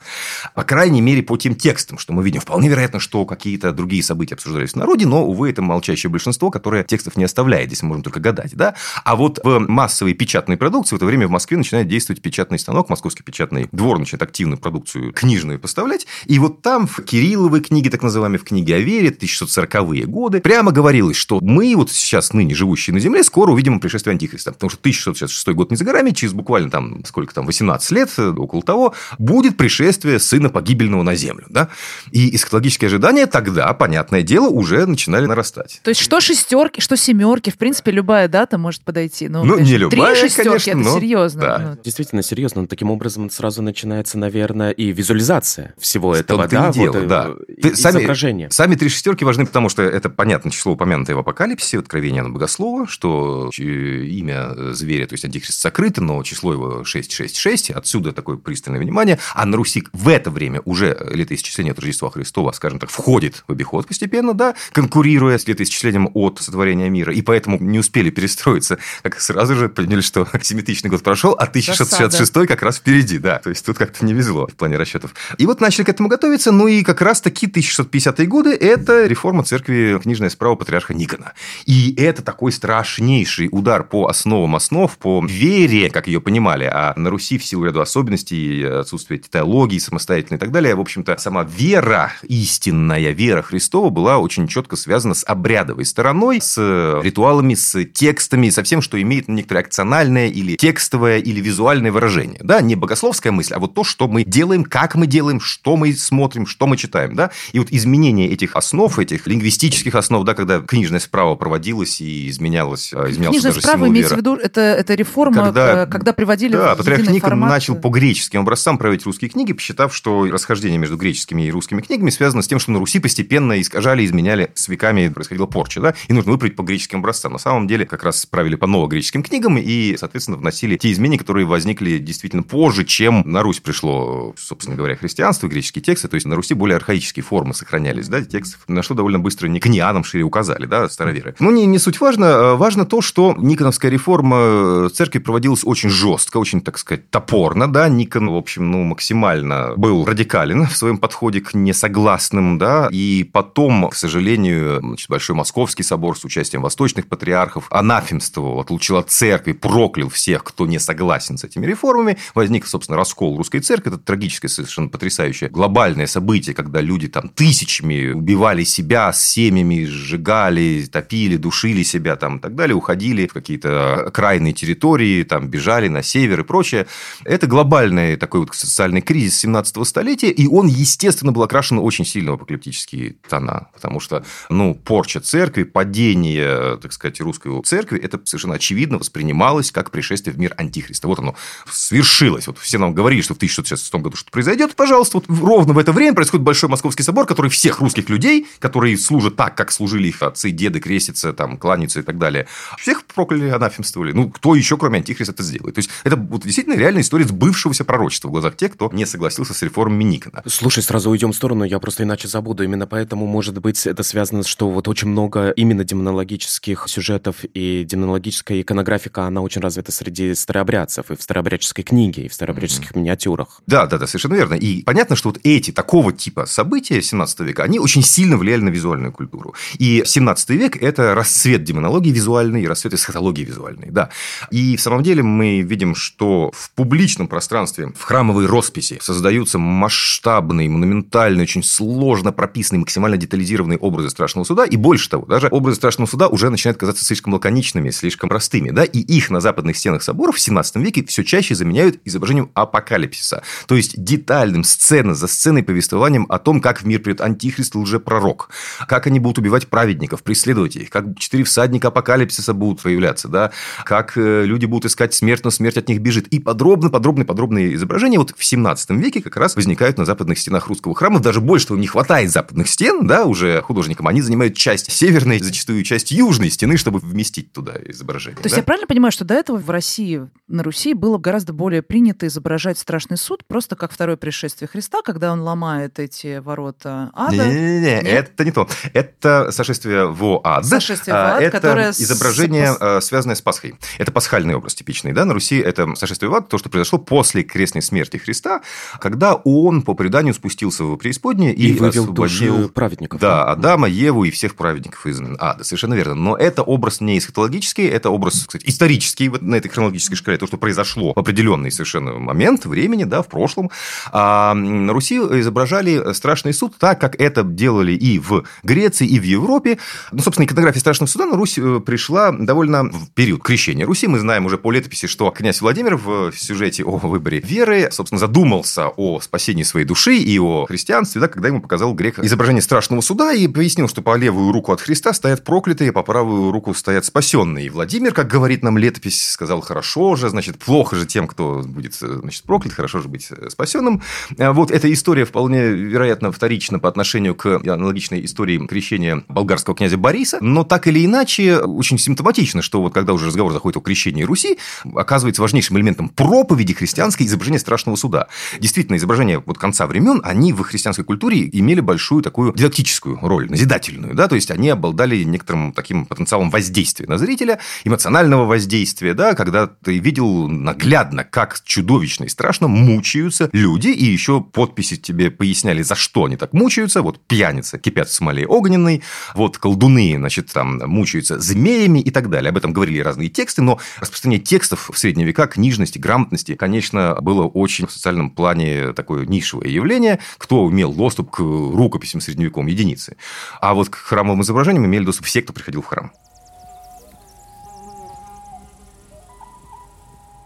[0.54, 2.40] По крайней мере, по тем текстам, что мы видим.
[2.40, 6.84] Вполне вероятно, что какие-то другие события обсуждались в народе, но, увы, это молчащее большинство, которое
[6.84, 7.68] текстов не оставляет.
[7.68, 8.74] Здесь мы можем только гадать, да.
[9.04, 12.88] А вот в массовой печатной продукции в это время в Москве начинает действовать печатный станок,
[12.88, 16.06] московский печатный двор начинает активную продукцию книжную поставлять.
[16.26, 20.72] И вот там в Кирилловой книге, так называемой, в книге о вере, 1640-е годы, прямо
[20.72, 24.52] говорилось, что мы вот сейчас, ныне живущие на Земле, скоро увидим пришествие Антихриста.
[24.52, 28.28] Потому что 1666 год не за горами, через буквально там сколько там, 18 лет, э,
[28.28, 31.44] около того, будет пришествие сына погибельного на землю.
[31.48, 31.68] Да?
[32.10, 35.80] И эсхатологические ожидания тогда, понятное дело, уже начинали нарастать.
[35.82, 39.28] То есть, что шестерки, что семерки, в принципе, любая дата может подойти.
[39.28, 40.98] Ну, ну конечно, не любая, Три шестерки, конечно, это но...
[40.98, 41.40] серьезно.
[41.40, 41.58] Да.
[41.58, 41.82] Ну.
[41.82, 42.62] Действительно серьезно.
[42.62, 46.72] Но таким образом сразу начинается, наверное, и визуализация всего этого, да?
[46.72, 47.30] дело, вот, да.
[47.60, 52.22] Ты, сами, сами три шестерки важны, потому что это, понятно, число упомянутое в Апокалипсисе, откровение
[52.22, 58.36] на Богослова, что имя зверя, то есть Антихрист сокрыто, но число его 666, отсюда такое
[58.36, 59.18] пристальное внимание.
[59.34, 63.52] А на Руси в это время уже летоисчисление от Рождества Христова, скажем так, входит в
[63.52, 67.12] обиход постепенно, да, конкурируя с летоисчислением от сотворения мира.
[67.12, 72.46] И поэтому не успели перестроиться, как сразу же поняли, что семитысячный год прошел, а 1666
[72.46, 73.38] как раз впереди, да.
[73.38, 75.14] То есть, тут как-то не везло в плане расчетов.
[75.38, 79.44] И вот начали к этому готовиться, ну и как раз таки 1650-е годы– это реформа
[79.44, 81.32] церкви книжная справа патриарха Никона.
[81.64, 87.08] И это такой страшнейший удар по основам основ, по вере, как ее понимали, а на
[87.08, 90.74] Руси в силу ряду особенностей, отсутствие теологии самостоятельной и так далее.
[90.74, 96.58] В общем-то, сама вера, истинная вера Христова была очень четко связана с обрядовой стороной, с
[97.02, 102.40] ритуалами, с текстами, со всем, что имеет некоторое акциональное или текстовое, или визуальное выражение.
[102.42, 105.94] Да, не богословская мысль, а вот то, что мы делаем, как мы делаем, что мы
[105.94, 107.14] смотрим, что мы читаем.
[107.14, 107.30] Да?
[107.52, 112.92] И вот изменение этих основ, этих лингвистических основ, да, когда книжная справа проводилась и изменялась,
[112.92, 116.65] а, изменялся Книжная даже справа имеется в виду, это, это реформа, когда, когда приводили да,
[116.74, 121.46] в патриарх Никон начал по греческим образцам править русские книги, посчитав, что расхождение между греческими
[121.46, 125.46] и русскими книгами связано с тем, что на Руси постепенно искажали, изменяли с веками, происходила
[125.46, 127.32] порча, да, и нужно выправить по греческим образцам.
[127.32, 131.46] На самом деле, как раз правили по новогреческим книгам и, соответственно, вносили те изменения, которые
[131.46, 136.36] возникли действительно позже, чем на Русь пришло, собственно говоря, христианство, греческие тексты, то есть на
[136.36, 140.88] Руси более архаические формы сохранялись, да, текстов, на что довольно быстро никонианам шире указали, да,
[140.88, 141.34] староверы.
[141.38, 146.55] Но не, не суть важно, важно то, что Никоновская реформа церкви проводилась очень жестко, очень,
[146.60, 151.54] так сказать, топорно, да, Никон, в общем, ну, максимально был радикален в своем подходе к
[151.54, 158.60] несогласным, да, и потом, к сожалению, значит, Большой Московский собор с участием восточных патриархов анафемствовал,
[158.60, 162.18] отлучил от церкви, проклял всех, кто не согласен с этими реформами.
[162.34, 163.92] Возник, собственно, раскол русской церкви.
[163.92, 170.86] Это трагическое, совершенно потрясающее глобальное событие, когда люди там тысячами убивали себя с семьями, сжигали,
[170.90, 176.02] топили, душили себя там и так далее, уходили в какие-то крайние территории, там бежали на
[176.02, 176.86] север и прочее.
[177.24, 182.32] Это глобальный такой вот социальный кризис 17 столетия, и он, естественно, был окрашен очень сильно
[182.32, 188.54] в апокалиптические тона, потому что, ну, порча церкви, падение, так сказать, русской церкви, это совершенно
[188.54, 191.08] очевидно воспринималось как пришествие в мир Антихриста.
[191.08, 191.34] Вот оно
[191.70, 192.46] свершилось.
[192.46, 194.74] Вот все нам говорили, что в 1666 году что-то произойдет.
[194.76, 198.96] Пожалуйста, вот ровно в это время происходит Большой Московский собор, который всех русских людей, которые
[198.96, 202.46] служат так, как служили их отцы, деды, крестятся, там, кланяются и так далее,
[202.78, 204.12] всех прокляли, анафемствовали.
[204.12, 205.74] Ну, кто еще, кроме Антихриста, это сделает?
[205.74, 209.54] То есть, это вот действительно реальная история сбывшегося пророчества в глазах тех, кто не согласился
[209.54, 210.42] с реформами Никона.
[210.46, 212.64] Слушай, сразу уйдем в сторону, я просто иначе забуду.
[212.64, 218.60] Именно поэтому, может быть, это связано, что вот очень много именно демонологических сюжетов и демонологическая
[218.60, 222.98] иконографика, она очень развита среди старообрядцев и в старообрядческой книге, и в старообрядческих mm-hmm.
[222.98, 223.62] миниатюрах.
[223.66, 224.54] Да, да, да, совершенно верно.
[224.54, 228.70] И понятно, что вот эти такого типа события 17 века, они очень сильно влияли на
[228.70, 229.54] визуальную культуру.
[229.78, 234.10] И 17 век– это расцвет демонологии визуальной и расцвет эсхатологии визуальной, да.
[234.50, 240.68] И в самом деле мы видим, что в публичном пространстве, в храмовой росписи создаются масштабные,
[240.68, 244.64] монументальные, очень сложно прописанные, максимально детализированные образы страшного суда.
[244.64, 248.70] И больше того, даже образы страшного суда уже начинают казаться слишком лаконичными, слишком простыми.
[248.70, 248.84] Да?
[248.84, 253.42] И их на западных стенах соборов в 17 веке все чаще заменяют изображением апокалипсиса.
[253.66, 257.78] То есть детальным, сцена за сценой повествованием о том, как в мир придет антихрист и
[257.78, 258.50] лжепророк,
[258.88, 263.52] как они будут убивать праведников, преследовать их, как четыре всадника апокалипсиса будут появляться, да?
[263.84, 266.28] как э, люди будут искать смерть, но смерть от них бежит.
[266.28, 270.68] И подробно, подробно, подробные изображения вот в 17 веке как раз возникают на западных стенах
[270.68, 271.20] русского храма.
[271.20, 274.08] Даже больше того, не хватает западных стен, да, уже художникам.
[274.08, 278.36] Они занимают часть северной, зачастую часть южной стены, чтобы вместить туда изображение.
[278.36, 281.82] То есть я правильно понимаю, что до этого в России, на Руси было гораздо более
[281.82, 287.46] принято изображать страшный суд, просто как второе пришествие Христа, когда он ломает эти ворота ада?
[287.46, 288.68] Не-не-не, это не то.
[288.92, 290.64] Это сошествие в ад.
[290.64, 291.90] Сошествие в ад, это которое...
[291.90, 292.78] изображение, с...
[292.80, 293.74] Э, связанное с Пасхой.
[293.98, 297.42] Это пасхальный образ типичный, да, на Руси это сошествие в ад, то, что произошло после
[297.42, 298.62] крестной смерти Христа,
[299.00, 303.20] когда он, по преданию, спустился в преисподнее и, и вывел души праведников.
[303.20, 306.14] Да, Адама, Еву и всех праведников из ада, совершенно верно.
[306.14, 310.46] Но это образ не эсхатологический, это образ, кстати, исторический вот на этой хронологической шкале, то,
[310.46, 313.70] что произошло в определенный совершенно момент времени, да, в прошлом.
[314.12, 319.22] А на Руси изображали страшный суд так, как это делали и в Греции, и в
[319.22, 319.78] Европе.
[320.12, 324.06] Ну, собственно, иконография страшного суда на Русь э, пришла довольно в период крещения Руси.
[324.06, 328.88] Мы знаем уже по летописи, что князь Владимир в сюжете о выборе веры, собственно, задумался
[328.88, 333.32] о спасении своей души и о христианстве, да, когда ему показал грек изображение страшного суда
[333.32, 337.66] и пояснил, что по левую руку от Христа стоят проклятые, по правую руку стоят спасенные.
[337.66, 341.94] И Владимир, как говорит нам летопись, сказал, хорошо же, значит, плохо же тем, кто будет
[341.94, 344.02] значит, проклят, хорошо же быть спасенным.
[344.38, 349.98] А вот эта история вполне вероятно вторична по отношению к аналогичной истории крещения болгарского князя
[349.98, 354.22] Бориса, но так или иначе очень симптоматично, что вот когда уже разговор заходит о крещении
[354.22, 354.58] Руси,
[354.94, 358.28] оказывается важнейшим элементом проповеди христианской изображение страшного суда.
[358.60, 364.14] Действительно, изображения вот конца времен, они в христианской культуре имели большую такую дидактическую роль, назидательную,
[364.14, 369.66] да, то есть они обладали некоторым таким потенциалом воздействия на зрителя, эмоционального воздействия, да, когда
[369.66, 375.94] ты видел наглядно, как чудовищно и страшно мучаются люди, и еще подписи тебе поясняли, за
[375.94, 379.02] что они так мучаются, вот пьяницы кипят в смоле огненной,
[379.34, 382.50] вот колдуны, значит, там мучаются змеями и так далее.
[382.50, 387.42] Об этом говорили разные тексты, но распространение текстов в средние века, книжности, грамотности, конечно, было
[387.42, 390.20] очень в социальном плане такое нишевое явление.
[390.38, 393.16] Кто имел доступ к рукописям средневековым единицы.
[393.60, 396.12] А вот к храмовым изображениям имели доступ все, кто приходил в храм.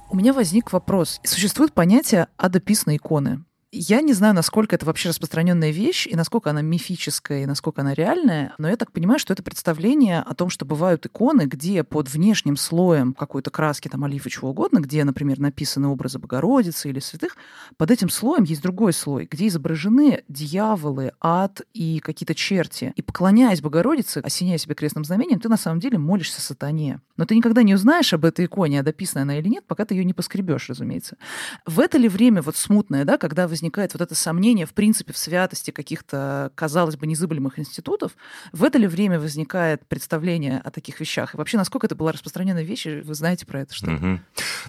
[0.09, 1.21] У меня возник вопрос.
[1.23, 3.45] Существует понятие адописной иконы.
[3.73, 7.95] Я не знаю, насколько это вообще распространенная вещь, и насколько она мифическая, и насколько она
[7.95, 12.11] реальная, но я так понимаю, что это представление о том, что бывают иконы, где под
[12.11, 17.37] внешним слоем какой-то краски, там, олифа, чего угодно, где, например, написаны образы Богородицы или святых,
[17.77, 22.93] под этим слоем есть другой слой, где изображены дьяволы, ад и какие-то черти.
[22.97, 27.01] И поклоняясь Богородице, осеняя себя крестным знамением, ты на самом деле молишься сатане.
[27.17, 29.95] Но ты никогда не узнаешь об этой иконе, а дописана она или нет, пока ты
[29.95, 31.19] ее не поскребешь, разумеется.
[31.67, 35.13] В это ли время вот смутное, да, когда вы возникает вот это сомнение, в принципе,
[35.13, 38.13] в святости каких-то, казалось бы, незыблемых институтов,
[38.53, 41.35] в это ли время возникает представление о таких вещах?
[41.35, 43.91] И вообще, насколько это была распространенная вещь, вы знаете про это что?
[43.91, 44.21] Угу.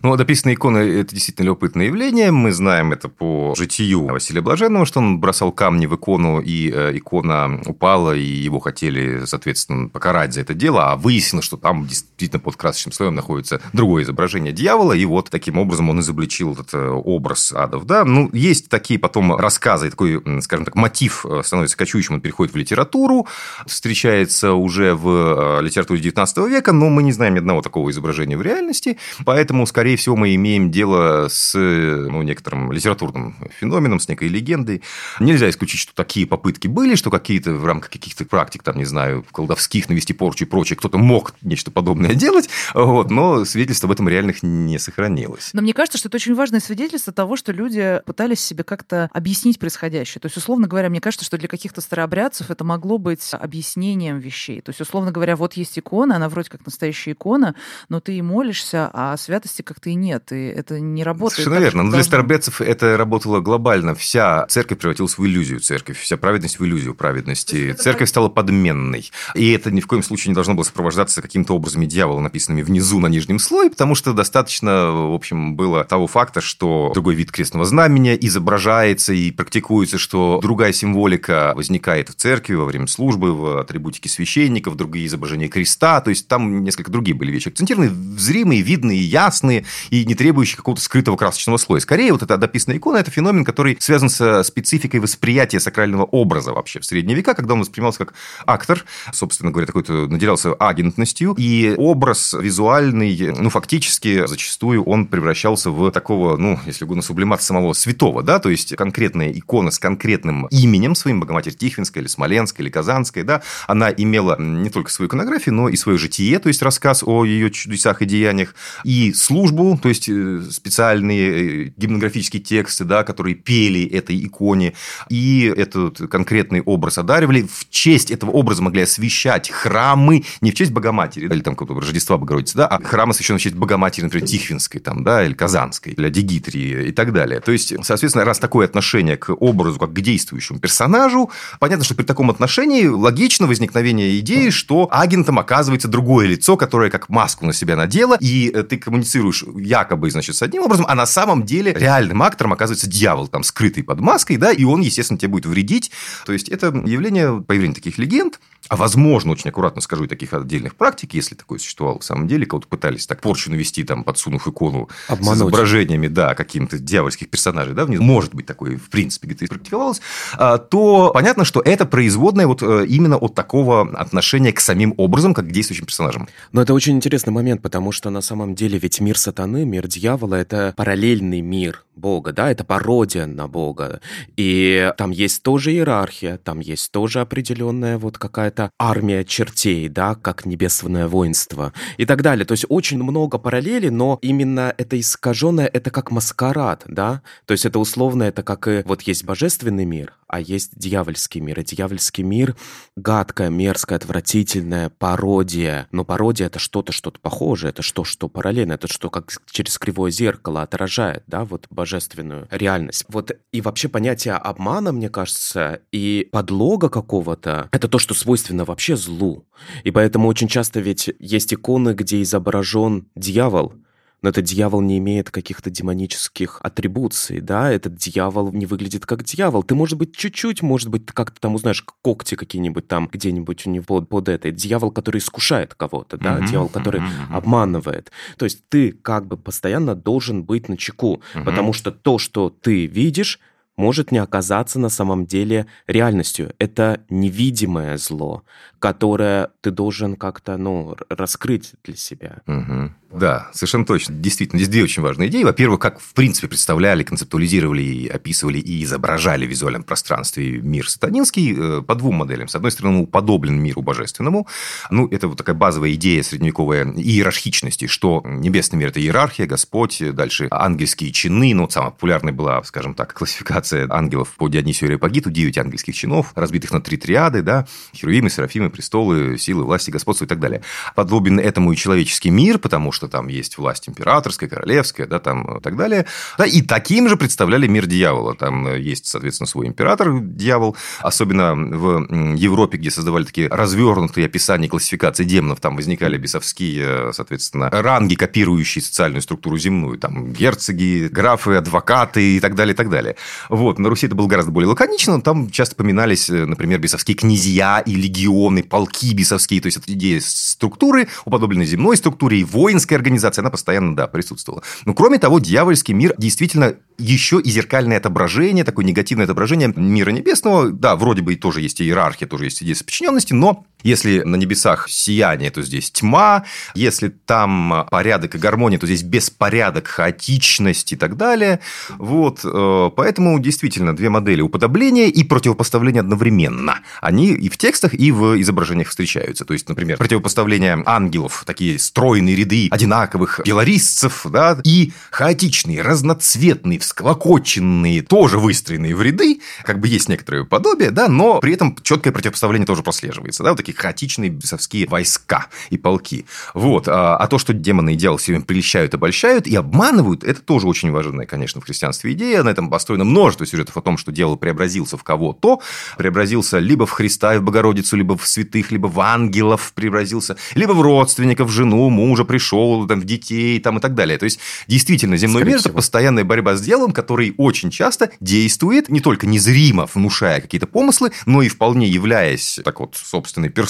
[0.03, 2.31] Ну, дописанные иконы– это действительно любопытное явление.
[2.31, 6.97] Мы знаем это по житию Василия Блаженного, что он бросал камни в икону, и э,
[6.97, 12.41] икона упала, и его хотели, соответственно, покарать за это дело, а выяснилось, что там действительно
[12.41, 16.89] под красочным слоем находится другое изображение дьявола, и вот таким образом он изобличил этот э,
[16.89, 17.85] образ адов.
[17.85, 18.03] Да?
[18.03, 22.57] Ну, есть такие потом рассказы, такой, скажем так, мотив э, становится кочующим, он переходит в
[22.57, 23.27] литературу,
[23.65, 28.37] встречается уже в э, литературе 19 века, но мы не знаем ни одного такого изображения
[28.37, 34.27] в реальности, поэтому, скорее всего, мы имеем дело с ну, некоторым литературным феноменом, с некой
[34.27, 34.81] легендой.
[35.19, 39.25] Нельзя исключить, что такие попытки были, что какие-то в рамках каких-то практик, там, не знаю,
[39.31, 44.07] колдовских, навести порчу и прочее, кто-то мог нечто подобное делать, вот, но свидетельств об этом
[44.07, 45.49] реальных не сохранилось.
[45.53, 49.59] Но мне кажется, что это очень важное свидетельство того, что люди пытались себе как-то объяснить
[49.59, 50.21] происходящее.
[50.21, 54.61] То есть, условно говоря, мне кажется, что для каких-то старообрядцев это могло быть объяснением вещей.
[54.61, 57.53] То есть, условно говоря, вот есть икона, она вроде как настоящая икона,
[57.89, 61.43] но ты и молишься, а святости как-то и нет, и это не работает.
[61.43, 61.83] Совершенно так, верно.
[61.83, 63.93] Но для старообрядцев это работало глобально.
[63.93, 67.73] Вся церковь превратилась в иллюзию церковь, вся праведность в иллюзию праведности.
[67.73, 69.11] Церковь стала подменной.
[69.35, 72.99] И это ни в коем случае не должно было сопровождаться каким-то образом дьявола, написанными внизу
[72.99, 77.65] на нижнем слое, потому что достаточно, в общем, было того факта, что другой вид крестного
[77.65, 78.15] знамения
[78.61, 84.75] изображается и практикуется, что другая символика возникает в церкви во время службы, в атрибутике священников,
[84.75, 90.05] другие изображения креста, то есть там несколько другие были вещи акцентированы, зримые, видные, ясные и
[90.05, 91.81] не требующие какого-то скрытого красочного слоя.
[91.81, 96.79] Скорее, вот эта дописанная икона– это феномен, который связан со спецификой восприятия сакрального образа вообще
[96.79, 98.13] в средние века, когда он воспринимался как
[98.45, 105.91] актор, собственно говоря, такой-то наделялся агентностью, и образ визуальный, ну, фактически, зачастую он превращался в
[105.91, 110.95] такого, ну, если угодно, сублимат самого святого, да, то есть конкретная икона с конкретным именем
[110.95, 115.69] своим, Богоматерь Тихвинская или Смоленская или Казанская, да, она имела не только свою иконографию, но
[115.69, 120.09] и свое житие, то есть рассказ о ее чудесах и деяниях, и службу, то есть
[120.09, 124.73] э, специальные э, гимнографические тексты, да, которые пели этой иконе,
[125.09, 127.43] и этот конкретный образ одаривали.
[127.43, 132.17] В честь этого образа могли освещать храмы, не в честь Богоматери, или там какого-то Рождества
[132.17, 136.09] Богородицы, да, а храмы освящены в честь Богоматери, например, Тихвинской, там, да, или Казанской, или
[136.09, 137.39] Дигитрии и так далее.
[137.39, 142.03] То есть, соответственно, раз такое отношение к образу, как к действующему персонажу, понятно, что при
[142.03, 147.75] таком отношении логично возникновение идеи, что агентом оказывается другое лицо, которое как маску на себя
[147.75, 152.21] надело, и э, ты коммуницируешь якобы, значит, с одним образом, а на самом деле реальным
[152.21, 155.91] актором оказывается дьявол, там, скрытый под маской, да, и он, естественно, тебе будет вредить.
[156.25, 158.39] То есть, это явление, появление таких легенд,
[158.71, 162.45] а возможно, очень аккуратно скажу, и таких отдельных практик, если такое существовало в самом деле,
[162.45, 165.33] кого-то пытались так порчу навести, там, подсунув икону Обмануть.
[165.33, 169.99] с изображениями, да, каких-то дьявольских персонажей, да, может быть, такое, в принципе, где-то практиковалось,
[170.37, 175.33] а, то понятно, что это производное вот э, именно от такого отношения к самим образом,
[175.33, 176.29] как к действующим персонажам.
[176.53, 180.35] Но это очень интересный момент, потому что на самом деле ведь мир сатаны, мир дьявола–
[180.35, 184.01] это параллельный мир Бога, да, это пародия на Бога.
[184.37, 190.45] И там есть тоже иерархия, там есть тоже определенная вот какая-то армия чертей, да, как
[190.45, 192.45] небесное воинство и так далее.
[192.45, 197.65] То есть очень много параллелей, но именно это искаженное, это как маскарад, да, то есть
[197.65, 201.59] это условно, это как и вот есть божественный мир, а есть дьявольский мир.
[201.59, 202.55] И дьявольский мир
[202.95, 205.87] гадкая, мерзкая, отвратительная пародия.
[205.91, 210.09] Но пародия— это что-то, что-то похожее, это что, что параллельно, это что как через кривое
[210.09, 213.05] зеркало отражает, да, вот божественную реальность.
[213.09, 218.95] Вот и вообще понятие обмана, мне кажется, и подлога какого-то— это то, что свойственно вообще
[218.95, 219.45] злу.
[219.83, 223.73] И поэтому очень часто ведь есть иконы, где изображен дьявол,
[224.21, 229.63] но этот дьявол не имеет каких-то демонических атрибуций, да, этот дьявол не выглядит как дьявол.
[229.63, 233.83] Ты, может быть, чуть-чуть, может быть, как-то там узнаешь когти какие-нибудь там где-нибудь у него
[233.85, 234.51] под, под этой.
[234.51, 237.33] Дьявол, который искушает кого-то, да, mm-hmm, дьявол, который mm-hmm.
[237.33, 238.11] обманывает.
[238.37, 241.43] То есть ты как бы постоянно должен быть на чеку, mm-hmm.
[241.43, 243.39] потому что то, что ты видишь,
[243.77, 246.53] может не оказаться на самом деле реальностью.
[246.59, 248.43] Это невидимое зло,
[248.81, 252.39] которое ты должен как-то, ну, раскрыть для себя.
[252.47, 252.91] Угу.
[253.13, 254.15] Да, совершенно точно.
[254.15, 255.43] Действительно, здесь две очень важные идеи.
[255.43, 261.55] Во-первых, как в принципе представляли, концептуализировали, и описывали и изображали в визуальном пространстве мир сатанинский
[261.55, 262.47] э, по двум моделям.
[262.47, 264.47] С одной стороны, уподоблен миру божественному.
[264.89, 270.47] Ну, это вот такая базовая идея средневековой иерархичности, что небесный мир– это иерархия, Господь, дальше
[270.49, 271.53] ангельские чины.
[271.53, 276.31] Ну, вот самая популярная была, скажем так, классификация ангелов по Дионисию Ареопагиту, девять ангельских чинов,
[276.33, 280.61] разбитых на три триады, да, херувимы, серафимы, престолы, силы, власти, господство и так далее.
[280.95, 285.61] Подобен этому и человеческий мир, потому что там есть власть императорская, королевская, да, там и
[285.61, 286.05] так далее.
[286.37, 288.35] Да, и таким же представляли мир дьявола.
[288.35, 290.75] Там есть, соответственно, свой император, дьявол.
[290.99, 298.15] Особенно в Европе, где создавали такие развернутые описания классификации демонов, там возникали бесовские, соответственно, ранги,
[298.15, 299.97] копирующие социальную структуру земную.
[299.97, 303.15] Там герцоги, графы, адвокаты и так далее, и так далее.
[303.49, 303.79] Вот.
[303.79, 305.21] На Руси это было гораздо более лаконично.
[305.21, 309.61] Там часто поминались, например, бесовские князья и легионы, полки бесовские.
[309.61, 314.63] То есть, это идея структуры, уподобленной земной структуре и воинской организация, она постоянно, да, присутствовала.
[314.85, 320.69] Но, кроме того, дьявольский мир действительно еще и зеркальное отображение, такое негативное отображение мира небесного.
[320.69, 325.51] Да, вроде бы тоже есть иерархия, тоже есть идея подчиненности, но Если на небесах сияние,
[325.51, 326.45] то здесь тьма.
[326.75, 331.59] Если там порядок и гармония, то здесь беспорядок, хаотичность и так далее.
[331.97, 332.41] Вот.
[332.43, 336.79] Э, поэтому действительно две модели уподобления и противопоставления одновременно.
[337.01, 339.45] Они и в текстах, и в изображениях встречаются.
[339.45, 348.01] То есть, например, противопоставление ангелов, такие стройные ряды одинаковых белорисцев, да, и хаотичные, разноцветные, всклокоченные,
[348.01, 352.65] тоже выстроенные в ряды, как бы есть некоторое подобие, да, но при этом четкое противопоставление
[352.65, 356.25] тоже прослеживается, да, вот такие хаотичные бесовские войска и полки.
[356.53, 356.87] Вот.
[356.87, 360.67] А, а то, что демоны и дьявол все время прельщают, обольщают и обманывают, это тоже
[360.67, 362.43] очень важная, конечно, в христианстве идея.
[362.43, 365.61] На этом построено множество сюжетов о том, что дьявол преобразился в кого-то,
[365.97, 370.73] преобразился либо в Христа и в Богородицу, либо в святых, либо в ангелов преобразился, либо
[370.73, 374.17] в родственников, в жену, мужа пришел, там, в детей там, и так далее.
[374.17, 378.89] То есть, действительно, земной Скорее мир– это постоянная борьба с дьяволом, который очень часто действует
[378.89, 383.60] не только незримо, внушая какие-то помыслы, но и вполне являясь так вот собственной персоной,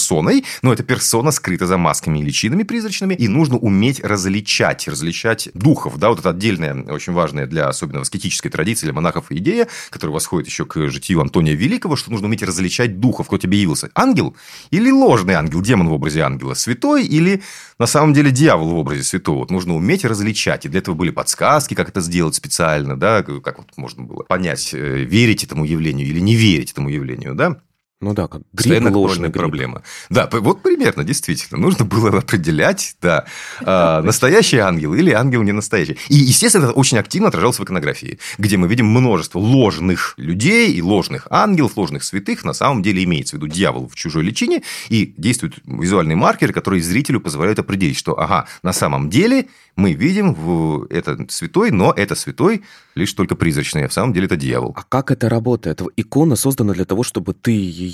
[0.62, 5.98] но эта персона скрыта за масками и личинами призрачными, и нужно уметь различать, различать духов,
[5.98, 10.48] да, вот это отдельная, очень важная для особенно аскетической традиции, для монахов идея, которая восходит
[10.48, 14.36] еще к житию Антония Великого, что нужно уметь различать духов, кто тебе явился, ангел
[14.70, 17.42] или ложный ангел, демон в образе ангела, святой или
[17.80, 19.40] на самом деле дьявол в образе святого.
[19.40, 23.58] Вот нужно уметь различать, и для этого были подсказки, как это сделать специально, да, как
[23.58, 27.62] вот можно было понять, э, верить этому явлению или не верить этому явлению, да.
[28.02, 29.84] Ну да, как гриб, ложная проблема.
[30.10, 31.60] Да, вот примерно, действительно.
[31.60, 33.26] Нужно было определять, да,
[33.62, 35.98] а, настоящий ангел или ангел не настоящий.
[36.10, 40.82] И, естественно, это очень активно отражалось в иконографии, где мы видим множество ложных людей и
[40.82, 42.44] ложных ангелов, ложных святых.
[42.44, 46.82] На самом деле имеется в виду дьявол в чужой личине, и действуют визуальные маркеры, которые
[46.82, 52.16] зрителю позволяют определить, что, ага, на самом деле мы видим в это святой, но это
[52.16, 52.64] святой
[52.96, 54.74] лишь только призрачный, а в самом деле это дьявол.
[54.76, 55.82] А как это работает?
[55.96, 57.91] Икона создана для того, чтобы ты ее,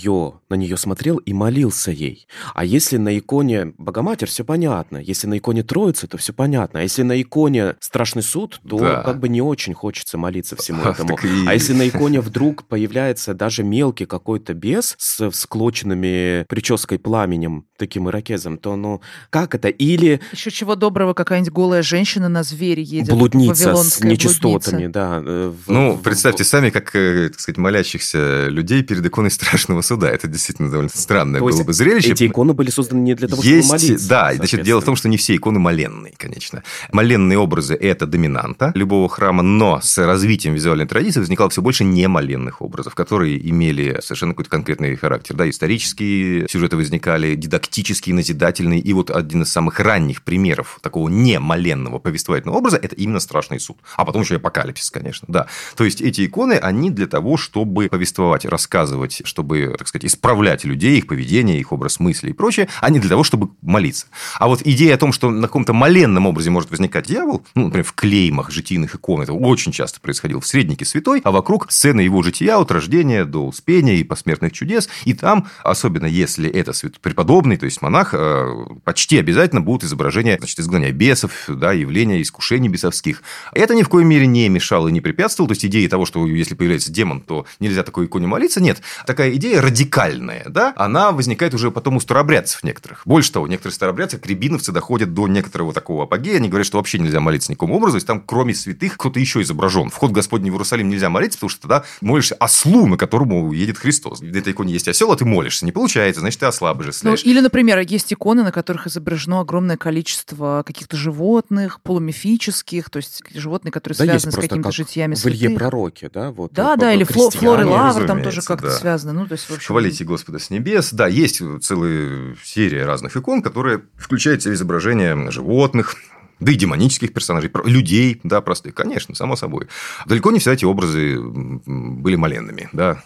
[0.50, 2.28] на нее смотрел и молился ей.
[2.54, 4.98] А если на иконе Богоматерь, все понятно.
[4.98, 6.80] Если на иконе Троицы, то все понятно.
[6.80, 9.04] А если на иконе Страшный суд, то да.
[9.04, 11.18] как бы не очень хочется молиться всему а, этому.
[11.24, 11.48] И...
[11.48, 18.10] А если на иконе вдруг появляется даже мелкий какой-то бес с всклоченными прической пламенем, таким
[18.10, 19.70] ирокезом, то ну как это?
[19.70, 20.20] Или...
[20.32, 23.10] Еще чего доброго, какая-нибудь голая женщина на звере едет.
[23.10, 24.94] Блудница с нечистотами, блудница.
[24.94, 25.22] да.
[25.26, 26.48] Э, в, ну, в, представьте в...
[26.48, 30.10] сами, как, э, так сказать, молящихся людей перед иконой страшного суда.
[30.10, 32.12] Это действительно довольно странное то было бы зрелище.
[32.12, 34.10] Эти иконы были созданы не для того, Есть, чтобы молиться.
[34.10, 36.64] Да, значит, дело в том, что не все иконы моленные, конечно.
[36.92, 42.62] Моленные образы– это доминанта любого храма, но с развитием визуальной традиции возникало все больше немоленных
[42.62, 45.36] образов, которые имели совершенно какой-то конкретный характер.
[45.36, 48.80] Да, исторические сюжеты возникали, дидактические, назидательные.
[48.80, 53.78] И вот один из самых ранних примеров такого немоленного повествовательного образа– это именно страшный суд.
[53.96, 55.48] А потом еще и апокалипсис, конечно, да.
[55.76, 60.98] То есть, эти иконы, они для того, чтобы повествовать, рассказывать, чтобы, так сказать, исправлять людей,
[60.98, 64.08] их поведение, их образ мысли и прочее, а не для того, чтобы молиться.
[64.40, 67.86] А вот идея о том, что на каком-то моленном образе может возникать дьявол, ну, например,
[67.86, 72.22] в клеймах житийных икон, это очень часто происходило в среднике святой, а вокруг сцены его
[72.24, 77.66] жития от рождения до успения и посмертных чудес, и там, особенно если это преподобный, то
[77.66, 78.48] есть монах, э,
[78.84, 83.24] почти обязательно будут изображения значит, изгнания бесов, да, явления искушений бесовских.
[83.54, 86.26] Это ни в коей мере не мешало и не препятствовало, то есть идея того, что
[86.28, 88.82] если появляется демон, то нельзя такой иконе молиться, нет.
[89.06, 93.02] Такая идея радикальная, да, она возникает уже потом у старообрядцев некоторых.
[93.06, 97.20] Больше того, некоторые старообрядцы, кребиновцы доходят до некоторого такого апогея, они говорят, что вообще нельзя
[97.20, 99.90] молиться никакому образу, то есть там кроме святых кто-то еще изображен.
[99.90, 104.22] Вход Господний в Иерусалим нельзя молиться, потому что тогда молишься ослу, на которому едет Христос.
[104.22, 105.66] В этой иконе есть осел, а ты молишься.
[105.66, 107.24] Не получается, значит, ты осла божествляешь.
[107.24, 113.22] Ну, или, например, есть иконы, на которых изображено огромное количество каких-то животных, полумифических, то есть
[113.34, 116.32] животные, которые да связаны с какими-то житиями в Илье Пророке, да?
[116.32, 118.74] Вот, да, вот, да, или Флор и Лавр там тоже как-то да.
[118.78, 119.14] связано.
[119.14, 119.68] Ну, то есть, в общем...
[119.68, 120.94] Хвалите Господа с небес.
[120.94, 125.96] Да, есть целая серия разных икон, которые включают в себя изображение животных,
[126.40, 129.68] да и демонических персонажей, людей, да, простых, конечно, само собой.
[130.06, 133.04] Далеко не все эти образы были моленными, да.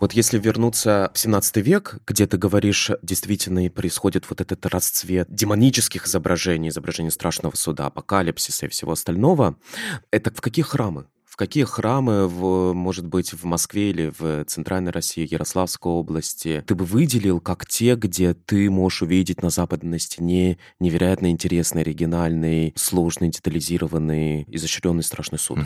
[0.00, 5.28] Вот если вернуться в 17 век, где ты говоришь, действительно и происходит вот этот расцвет
[5.30, 9.56] демонических изображений, изображений страшного суда, апокалипсиса и всего остального,
[10.10, 11.04] это в какие храмы?
[11.40, 16.84] Какие храмы, в, может быть, в Москве или в Центральной России, Ярославской области, ты бы
[16.84, 24.44] выделил как те, где ты можешь увидеть на западной стене невероятно интересный, оригинальный, сложный, детализированный,
[24.48, 25.60] изощренный страшный суд?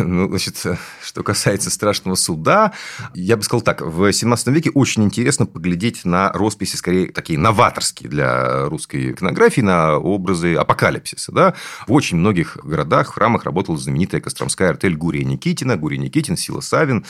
[0.00, 0.56] Ну, значит,
[1.02, 2.72] что касается страшного суда,
[3.14, 8.10] я бы сказал так, в 17 веке очень интересно поглядеть на росписи, скорее, такие новаторские
[8.10, 11.30] для русской иконографии, на образы апокалипсиса.
[11.30, 11.54] Да?
[11.86, 17.04] В очень многих городах, храмах работала знаменитая Костромская артель Гурия Никитина, Гурия Никитин, Сила Савин,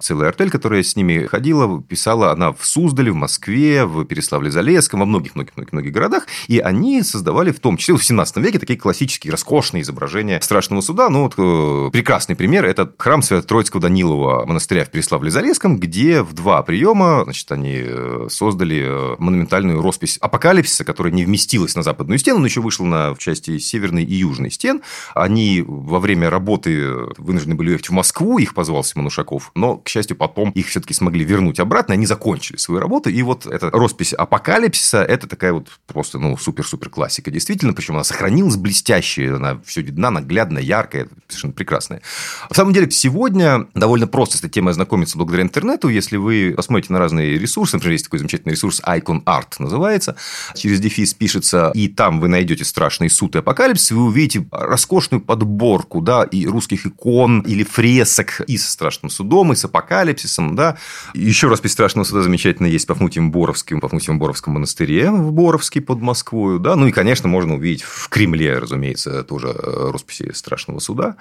[0.00, 5.06] целая артель, которая с ними ходила, писала она в Суздале, в Москве, в Переславле-Залесском, во
[5.06, 10.40] многих-многих-многих городах, и они создавали в том числе в 17 веке такие классические, роскошные изображения
[10.40, 11.08] страшного суда.
[11.08, 16.62] Ну, вот э, прекрасный пример– это храм Свято-Троицкого Данилова монастыря в Переславле-Залесском, где в два
[16.62, 22.38] приема, значит, они э, создали э, монументальную роспись апокалипсиса, которая не вместилась на западную стену,
[22.38, 24.82] но еще вышла на, в части северной и южной стен.
[25.14, 26.76] Они во время работы
[27.18, 30.94] вынуждены были ехать в Москву, их позвал Симон Ушаков, но, к счастью, потом их все-таки
[30.94, 35.68] смогли вернуть обратно, они закончили свою работу, и вот эта роспись апокалипсиса– это такая вот
[35.86, 41.52] просто, ну, супер-супер классика, действительно, причем она сохранилась блестящая, она все видна, наглядная, яркая, совершенно
[41.52, 42.02] прекрасная.
[42.50, 46.92] В самом деле, сегодня довольно просто с этой темой ознакомиться благодаря интернету, если вы посмотрите
[46.92, 50.16] на разные ресурсы, например, есть такой замечательный ресурс Icon Art называется,
[50.54, 56.00] через дефис пишется, и там вы найдете страшный суд и апокалипсис, вы увидите роскошную подборку,
[56.00, 56.95] да, и русских икон
[57.42, 60.76] или фресок и со страшным судом, и с апокалипсисом, да.
[61.14, 66.00] Еще раз страшного суда замечательно есть в Пафнутием Боровском, Пафнутием Боровском монастыре в Боровске под
[66.00, 66.74] Москвой, да.
[66.76, 71.16] Ну и, конечно, можно увидеть в Кремле, разумеется, тоже э, росписи страшного суда.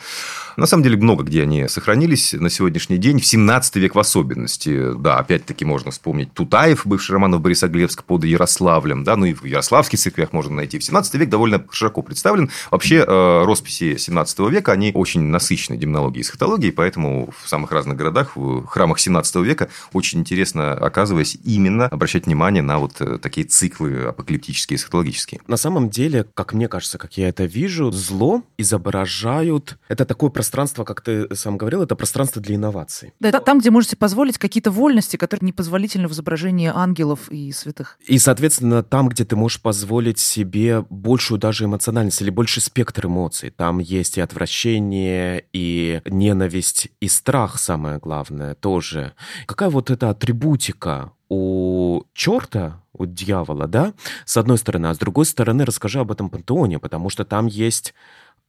[0.58, 4.94] На самом деле, много где они сохранились на сегодняшний день, в 17 век в особенности.
[4.98, 10.00] Да, опять-таки можно вспомнить Тутаев, бывший Романов Борисоглебск под Ярославлем, да, ну и в Ярославских
[10.00, 10.80] церквях можно найти.
[10.80, 12.50] В 17 век довольно широко представлен.
[12.72, 17.98] Вообще, э, росписи 17 века, они очень насыщены демонологией и эсхатологией, поэтому в самых разных
[17.98, 23.46] городах, в храмах 17 века очень интересно, оказываясь, именно обращать внимание на вот э, такие
[23.48, 25.42] циклы апокалиптические, эсхатологические.
[25.48, 29.78] На самом деле, как мне кажется, как я это вижу, зло изображают...
[29.88, 33.14] Это такое пространство, как ты сам говорил, это пространство для инноваций.
[33.20, 37.98] Да, это там, где можете позволить какие-то вольности, которые непозволительны в изображении ангелов и святых.
[38.06, 43.50] И, соответственно, там, где ты можешь позволить себе большую даже эмоциональность или больше спектр эмоций.
[43.50, 49.14] Там есть и отвращение, и ненависть, и страх, самое главное, тоже.
[49.46, 53.94] Какая вот эта атрибутика у черта, у дьявола, да,
[54.26, 57.94] с одной стороны, а с другой стороны расскажи об этом пантеоне, потому что там есть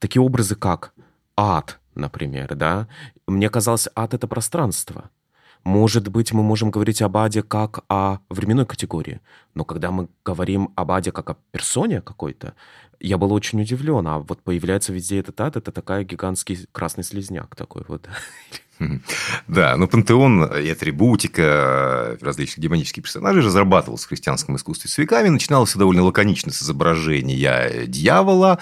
[0.00, 0.94] такие образы, как
[1.36, 2.88] ад, например, да.
[3.28, 5.10] Мне казалось, ад— это пространство.
[5.62, 9.20] Может быть, мы можем говорить об аде как о временной категории,
[9.54, 12.54] но когда мы говорим об аде как о персоне какой-то,
[13.00, 17.54] я был очень удивлен, а вот появляется везде этот ад, это такая гигантский красный слезняк
[17.56, 18.08] такой вот.
[19.48, 25.28] Да, но пантеон и атрибутика различных демонических персонажей разрабатывался в христианском искусстве с веками.
[25.28, 28.58] Начиналось довольно лаконично с изображения дьявола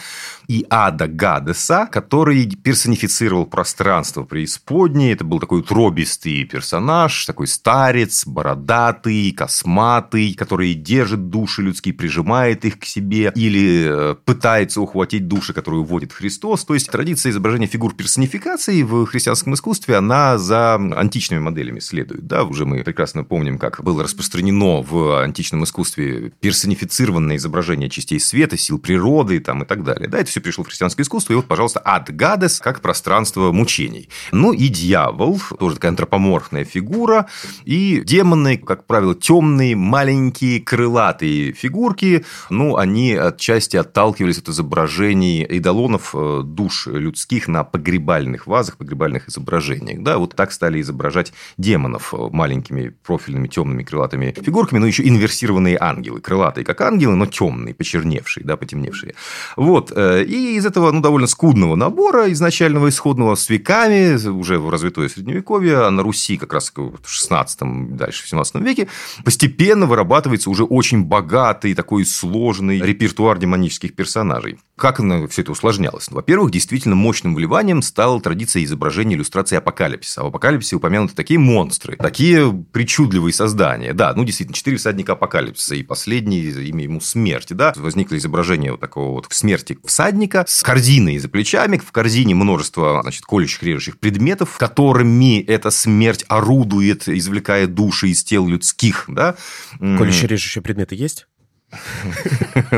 [0.48, 5.12] и ада Гадеса, который персонифицировал пространство преисподней.
[5.12, 12.78] Это был такой утробистый персонаж, такой старец, бородатый, косматый, который держит души людские, прижимает их
[12.78, 16.64] к себе или э, пытается ухватить души, которые уводит Христос.
[16.64, 22.26] То есть традиция изображения фигур персонификации в христианском искусстве, она за античными моделями следует.
[22.26, 28.56] Да, уже мы прекрасно помним, как было распространено в античном искусстве персонифицированное изображение частей света,
[28.56, 30.08] сил природы там, и так далее.
[30.08, 34.08] Да, это все пришло в христианское искусство, и вот, пожалуйста, ад Гадес как пространство мучений.
[34.30, 37.26] Ну и дьявол, тоже такая антропоморфная фигура,
[37.64, 46.14] и демоны, как правило, темные, маленькие, крылатые фигурки, ну, они отчасти отталкивались от изображений идолонов
[46.14, 50.02] э, душ людских на погребальных вазах, погребальных изображениях изображениях.
[50.02, 55.78] Да, вот так стали изображать демонов э, маленькими профильными темными крылатыми фигурками, но еще инверсированные
[55.80, 56.20] ангелы.
[56.20, 59.14] Крылатые, как ангелы, но темные, почерневшие, да, потемневшие.
[59.56, 59.92] Вот.
[59.94, 65.08] Э, и из этого ну, довольно скудного набора изначального исходного с веками, уже в развитое
[65.08, 68.88] средневековье, а на Руси как раз в 16 дальше в 17 веке,
[69.24, 74.58] постепенно вырабатывается уже очень богатый, такой сложный репертуар демонических персонажей.
[74.76, 74.98] Как
[75.30, 76.10] все это усложнялось?
[76.10, 80.22] Ну, во-первых, действительно мощным вливанием стала традиция изображения иллюстрации апокалипсиса.
[80.22, 83.92] А в апокалипсисе упомянуты такие монстры, такие причудливые создания.
[83.92, 87.72] Да, ну, действительно, четыре всадника апокалипсиса, и последний имя ему смерти, да.
[87.76, 93.24] Возникло изображение вот такого вот смерти всадника с корзиной за плечами, в корзине множество, значит,
[93.24, 99.36] колющих, режущих предметов, которыми эта смерть орудует, извлекая души из тел людских, да.
[99.78, 101.26] Колющие, режущие предметы есть?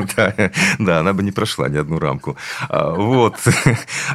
[0.79, 2.37] да, она бы не прошла ни одну рамку.
[2.69, 3.37] А, вот.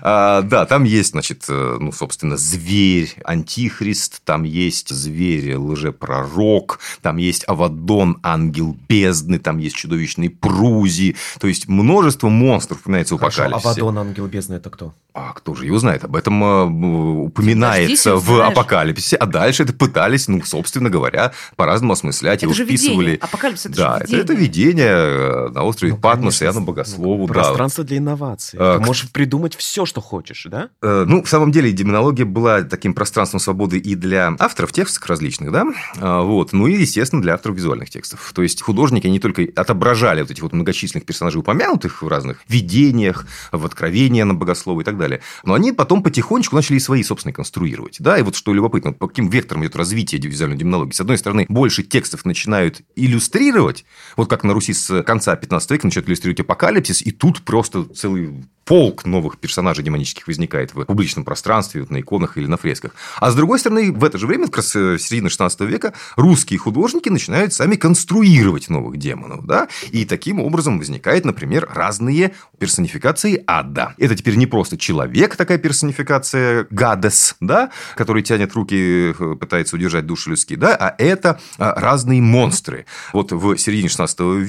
[0.04, 7.18] А, да, там есть, значит, э, ну, собственно, зверь, антихрист, там есть зверь, лжепророк, там
[7.18, 13.68] есть Авадон, ангел бездны, там есть чудовищный Прузи, то есть множество монстров упоминается в апокалипсисе.
[13.68, 14.94] Авадон, ангел бездны, это кто?
[15.14, 16.06] А кто же его знает?
[16.06, 22.44] Об этом э, упоминается в апокалипсисе, а дальше это пытались, ну, собственно говоря, по-разному осмыслять,
[22.44, 23.18] это его вписывали.
[23.22, 24.24] Апокалипсис это да, же видение.
[24.24, 27.28] Это, это видение поселение на острове ну, Патмос, конечно, и оно богослову.
[27.28, 27.90] Пространство да.
[27.90, 28.60] для инноваций.
[28.62, 30.70] А, Ты можешь придумать все, что хочешь, да?
[30.82, 35.66] Ну, в самом деле, демонология была таким пространством свободы и для авторов текстов различных, да,
[35.96, 38.32] вот, ну и, естественно, для авторов визуальных текстов.
[38.34, 43.26] То есть художники не только отображали вот этих вот многочисленных персонажей, упомянутых в разных видениях,
[43.52, 47.34] в откровения на богословы и так далее, но они потом потихонечку начали и свои собственные
[47.34, 50.94] конструировать, да, и вот что любопытно, по каким векторам идет развитие визуальной демонологии.
[50.94, 55.88] С одной стороны, больше текстов начинают иллюстрировать, вот как на Руси с конца 15 века
[55.88, 61.82] начинают иллюстрировать апокалипсис, и тут просто целый полк новых персонажей демонических возникает в публичном пространстве,
[61.82, 62.94] вот на иконах или на фресках.
[63.20, 66.60] А с другой стороны, в это же время, как раз э, середина 16 века, русские
[66.60, 69.46] художники начинают сами конструировать новых демонов.
[69.46, 69.68] Да?
[69.92, 73.96] И таким образом возникает, например, разные персонификации ада.
[73.98, 80.06] Это теперь не просто человек, такая персонификация гадес, да, который тянет руки, э, пытается удержать
[80.06, 82.86] души людские, да, а это а, разные монстры.
[83.12, 84.41] Вот в середине 16 века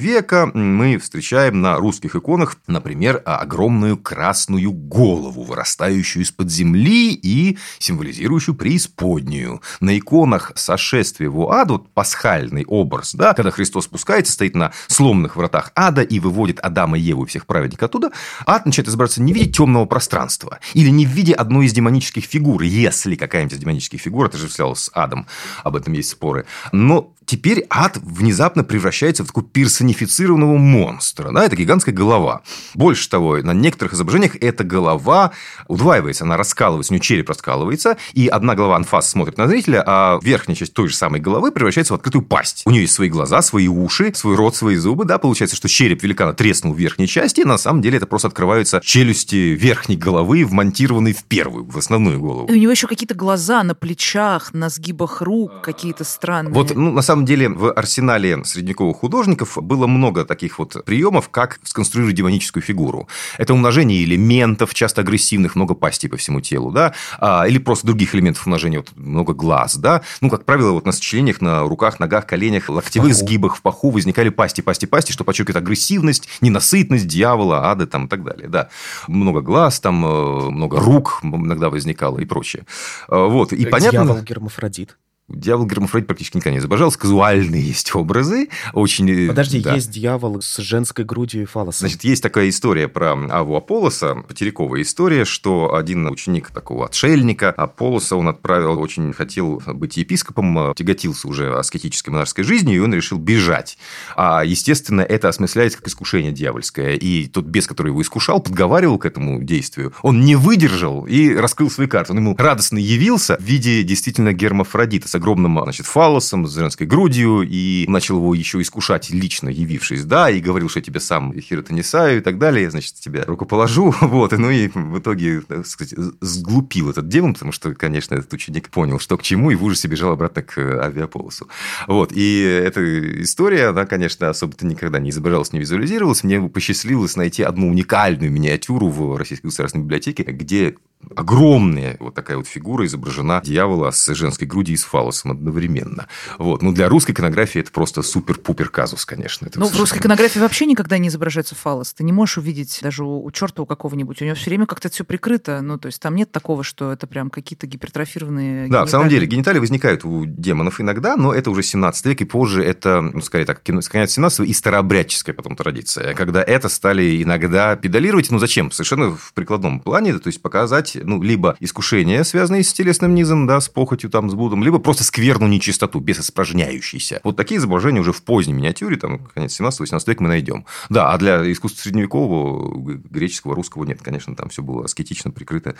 [0.53, 9.61] мы встречаем на русских иконах, например, огромную красную голову, вырастающую из-под земли и символизирующую преисподнюю.
[9.79, 15.35] На иконах сошествия в ад, вот пасхальный образ, да, когда Христос спускается, стоит на сломанных
[15.35, 18.11] вратах ада и выводит Адама и Еву и всех праведников оттуда,
[18.45, 22.25] ад начинает изображаться не в виде темного пространства или не в виде одной из демонических
[22.25, 25.27] фигур, если какая-нибудь из демонических фигур отождествлялась с адом,
[25.63, 31.31] об этом есть споры, но теперь ад внезапно превращается в такого персонифицированного монстра.
[31.31, 32.43] Да, это гигантская голова.
[32.75, 35.31] Больше того, на некоторых изображениях эта голова
[35.67, 40.19] удваивается, она раскалывается, у нее череп раскалывается, и одна голова анфас смотрит на зрителя, а
[40.21, 42.61] верхняя часть той же самой головы превращается в открытую пасть.
[42.67, 45.05] У нее есть свои глаза, свои уши, свой рот, свои зубы.
[45.05, 48.27] Да, получается, что череп великана треснул в верхней части, и на самом деле это просто
[48.27, 52.45] открываются челюсти верхней головы, вмонтированные в первую, в основную голову.
[52.47, 56.53] И у него еще какие-то глаза на плечах, на сгибах рук какие-то странные.
[56.53, 61.29] Вот, ну, на самом самом деле в арсенале средневековых художников было много таких вот приемов,
[61.29, 63.07] как сконструировать демоническую фигуру.
[63.37, 68.13] Это умножение элементов, часто агрессивных, много пастей по всему телу, да, а, или просто других
[68.15, 70.01] элементов умножения, вот много глаз, да.
[70.21, 73.25] Ну, как правило, вот на сочленениях, на руках, ногах, коленях, локтевых паху.
[73.25, 78.09] сгибах, в паху возникали пасти, пасти, пасти, что подчеркивает агрессивность, ненасытность дьявола, ады там и
[78.09, 78.69] так далее, да.
[79.07, 82.65] Много глаз, там э, много рук иногда возникало и прочее.
[83.07, 84.03] Э, вот, и понятно...
[84.03, 84.97] Дьявол гермафродит.
[85.29, 86.99] Дьявол Гермафродит практически никогда не изображался.
[86.99, 88.49] Казуальные есть образы.
[88.73, 89.09] Очень...
[89.09, 89.75] Э, Подожди, да.
[89.75, 91.87] есть дьявол с женской грудью и фаллосом.
[91.87, 98.17] Значит, есть такая история про авву Аполлоса, патериковая история, что один ученик такого отшельника Аполлоса,
[98.17, 103.17] он отправил, очень хотел быть епископом, э, тяготился уже аскетической монашеской жизнью, и он решил
[103.17, 103.77] бежать.
[104.17, 106.95] А, естественно, это осмысляется как искушение дьявольское.
[106.95, 109.93] И тот бес, который его искушал, подговаривал к этому действию.
[110.01, 112.11] Он не выдержал и раскрыл свои карты.
[112.11, 117.43] Он ему радостно явился в виде действительно гермафродита с огромным, значит, фалосом, с женской грудью,
[117.43, 122.17] и начал его еще искушать, лично явившись, да, и говорил, что я тебе сам хиротонесаю
[122.17, 125.93] и так далее, значит, тебя руку положу, вот, и, ну и в итоге, так сказать,
[126.19, 129.87] сглупил этот демон, потому что, конечно, этот ученик понял, что к чему, и в ужасе
[129.87, 131.47] бежал обратно к авиаполосу.
[131.87, 137.43] Вот, и эта история, она, конечно, особо-то никогда не изображалась, не визуализировалась, мне посчастливилось найти
[137.43, 140.75] одну уникальную миниатюру в Российской государственной библиотеке, где
[141.15, 146.07] огромная вот такая вот фигура изображена дьявола с женской грудью и с фалосом одновременно.
[146.37, 146.61] Вот.
[146.61, 149.47] Ну, для русской иконографии это просто супер-пупер казус, конечно.
[149.47, 151.93] Это ну, в русской иконографии вообще никогда не изображается фалос.
[151.93, 154.21] Ты не можешь увидеть даже у, у черта у какого-нибудь.
[154.21, 155.61] У него все время как-то все прикрыто.
[155.61, 158.87] Ну, то есть там нет такого, что это прям какие-то гипертрофированные Да, гениталии.
[158.87, 162.63] в самом деле, гениталии возникают у демонов иногда, но это уже 17 век, и позже
[162.63, 168.29] это, ну, скорее так, конец 17 и старообрядческая потом традиция, когда это стали иногда педалировать.
[168.31, 168.71] Ну, зачем?
[168.71, 173.59] Совершенно в прикладном плане, то есть показать ну, либо искушения, связанные с телесным низом, да,
[173.59, 177.21] с похотью, там, с блудом, либо просто скверную нечистоту, бесиспражняющейся.
[177.23, 180.65] Вот такие изображения уже в поздней миниатюре, там, конец 17-18 века мы найдем.
[180.89, 185.75] Да, а для искусства средневекового, греческого, русского нет, конечно, там все было аскетично прикрыто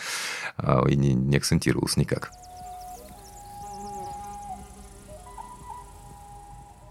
[0.57, 2.31] а, и не, не акцентировалось никак.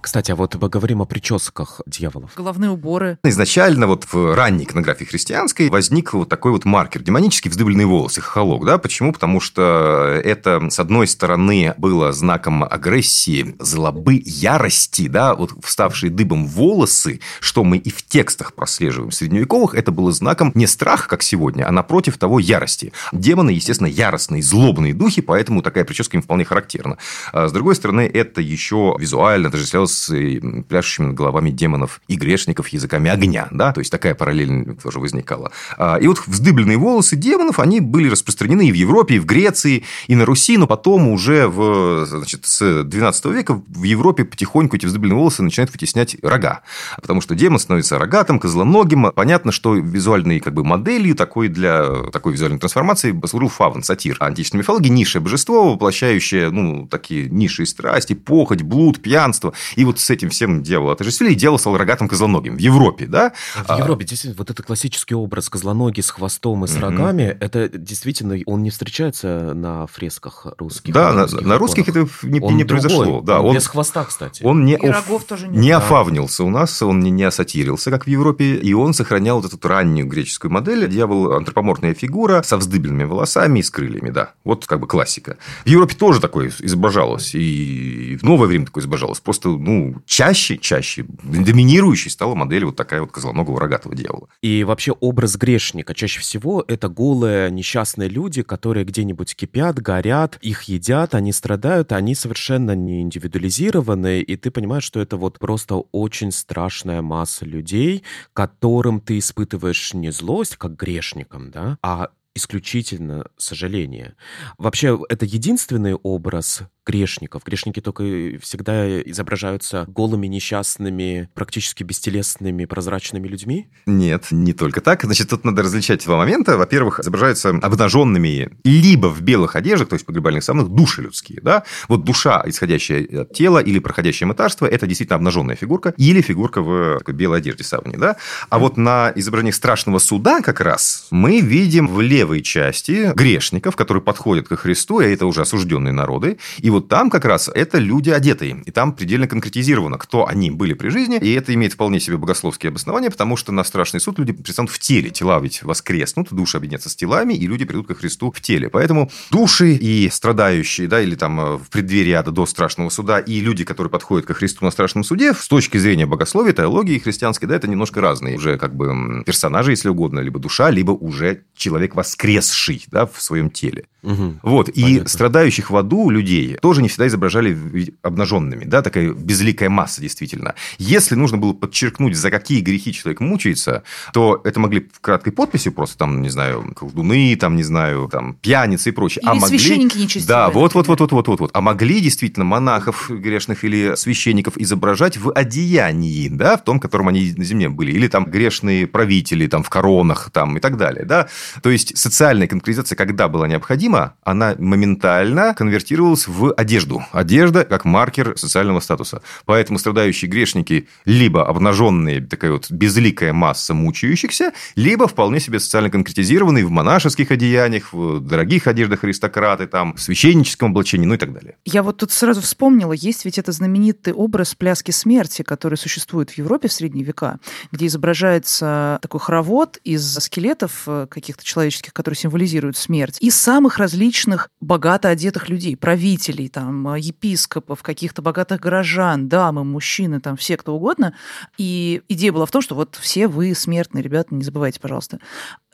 [0.03, 2.33] Кстати, а вот поговорим о прическах дьяволов.
[2.37, 3.19] Головные уборы.
[3.23, 7.03] Изначально вот в ранней иконографии христианской возник вот такой вот маркер.
[7.03, 8.67] Демонически вздыбленные волосы, хохолок.
[8.67, 8.79] Да?
[8.79, 9.13] Почему?
[9.13, 15.07] Потому что это, с одной стороны, было знаком агрессии, злобы, ярости.
[15.07, 15.37] Да?
[15.37, 20.67] Вот вставшие дыбом волосы, что мы и в текстах прослеживаем средневековых, это было знаком не
[20.67, 22.93] страха, как сегодня, а напротив того ярости.
[23.13, 26.99] Демоны, естественно, яростные, злобные духи, поэтому такая прическа им вполне характерна.
[27.33, 32.69] А с другой стороны, это еще визуально отождествлялось с пляшущими над головами демонов и грешников
[32.69, 35.53] языками огня, да, то есть такая параллель тоже возникала.
[35.77, 39.85] А, и вот вздыбленные волосы демонов, они были распространены и в Европе, и в Греции,
[40.07, 44.87] и на Руси, но потом уже в, значит, с 12 века в Европе потихоньку эти
[44.87, 46.63] вздыбленные волосы начинают вытеснять рога,
[46.97, 49.11] потому что демон становится рогатым, козлоногим.
[49.15, 54.59] Понятно, что визуальной как бы моделью такой для такой визуальной трансформации послужил Фавн, сатир античной
[54.59, 59.53] мифологии, низшее божество, воплощающее ну, такие низшие страсти, похоть, блуд, пьянство.
[59.77, 63.33] И вот с этим всем дьявол отождествили, и дьявол стал рогатым козлоногим в Европе, да?
[63.55, 67.69] В а Европе, действительно, вот это классический образ козлоногий с хвостом и с рогами, это
[67.69, 70.93] действительно, он не встречается на фресках русских.
[70.93, 73.21] Да, на, на русских это не, он не произошло.
[73.21, 74.43] Да, он, он без хвоста, кстати.
[74.43, 78.09] Он не, оф, тоже не, не офавнился у нас, он не, не осатирился, как в
[78.09, 80.89] Европе, и он сохранял вот эту раннюю греческую модель.
[80.89, 84.33] Дьявол– антропоморфная фигура со вздыбленными волосами и с крыльями, да.
[84.45, 85.37] Вот как бы классика.
[85.65, 89.21] В Европе тоже такое изображалось, и в новое время такое изображалось.
[89.21, 89.72] Просто, ну,
[90.07, 94.29] чаще, чаще, доминирующей стала модель вот такая вот козлоногого рогатого дьявола.
[94.41, 100.65] И вообще образ грешника чаще всего это голые несчастные люди, которые где-нибудь кипят, горят, их
[100.65, 106.33] едят, они страдают, они совершенно не индивидуализированы, и ты понимаешь, что это вот просто очень
[106.33, 108.03] страшная масса людей,
[108.33, 114.15] которым ты испытываешь не злость, как грешникам, да, а исключительно сожаление.
[114.59, 117.43] Вообще, это единственный образ грешников.
[117.45, 118.03] Грешники только
[118.41, 123.69] всегда изображаются голыми, несчастными, практически бестелесными, прозрачными людьми?
[123.87, 125.05] Нет, не только так.
[125.05, 126.57] Значит, тут надо различать два момента.
[126.57, 131.41] Во-первых, изображаются обнаженными либо в белых одеждах, то есть погребальных саванах, души людские.
[131.43, 131.65] Да?
[131.89, 136.99] Вот душа, исходящая от тела или проходящее мытарство, это действительно обнаженная фигурка или фигурка в
[136.99, 137.97] такой белой одежде саване.
[137.97, 138.17] Да?
[138.49, 144.03] А вот на изображениях страшного суда как раз мы видим в левой части грешников, которые
[144.03, 148.11] подходят ко Христу, и это уже осужденные народы, и вот там как раз это люди
[148.11, 148.63] одетые.
[148.67, 151.19] И там предельно конкретизировано, кто они были при жизни.
[151.19, 154.79] И это имеет вполне себе богословские обоснования, потому что на страшный суд люди предстанут в
[154.79, 155.11] теле.
[155.11, 158.69] Тела ведь воскреснут, души объединятся с телами, и люди придут ко Христу в теле.
[158.69, 163.41] Поэтому души и страдающие, да, или там э, в преддверии ада до страшного суда, и
[163.41, 167.57] люди, которые подходят ко Христу на страшном суде, с точки зрения богословия, теологии христианской, да,
[167.57, 172.85] это немножко разные уже как бы персонажи, если угодно, либо душа, либо уже человек воскресший,
[172.89, 173.85] да, в своем теле.
[174.03, 174.35] Угу.
[174.43, 174.67] Вот.
[174.75, 175.05] Понятно.
[175.05, 177.59] И страдающих в аду людей тоже не всегда изображали
[178.03, 178.65] обнаженными.
[178.65, 180.55] Да, такая безликая масса, действительно.
[180.79, 183.83] Если нужно было подчеркнуть, за какие грехи человек мучается,
[184.13, 188.35] то это могли в краткой подписи просто там, не знаю, колдуны, там, не знаю, там,
[188.35, 189.23] пьяницы и прочее.
[189.23, 189.59] Или а могли...
[189.59, 190.29] священники нечестивые.
[190.29, 191.51] Да, вот, вот, вот, вот, вот, вот, вот.
[191.53, 197.35] А могли действительно монахов грешных или священников изображать в одеянии, да, в том, котором они
[197.37, 197.91] на земле были.
[197.91, 201.29] Или там грешные правители, там, в коронах, там, и так далее, да.
[201.61, 207.03] То есть, социальная конкретизация, когда была необходима, она моментально конвертировалась в одежду.
[207.13, 209.23] Одежда как маркер социального статуса.
[209.45, 216.65] Поэтому страдающие грешники либо обнаженные, такая вот безликая масса мучающихся, либо вполне себе социально конкретизированные
[216.65, 221.57] в монашеских одеяниях, в дорогих одеждах аристократы, там, в священническом облачении, ну и так далее.
[221.65, 226.39] Я вот тут сразу вспомнила, есть ведь это знаменитый образ пляски смерти, который существует в
[226.39, 227.39] Европе в средние века,
[227.71, 234.49] где изображается такой хоровод из скелетов э, каких-то человеческих, которые символизируют смерть, и самых различных
[234.61, 240.75] богато одетых людей, правителей, там, э, епископов, каких-то богатых горожан, дамы, мужчины, там, все кто
[240.75, 241.15] угодно.
[241.59, 245.19] И идея была в том, что вот все вы смертные, ребята, не забывайте, пожалуйста.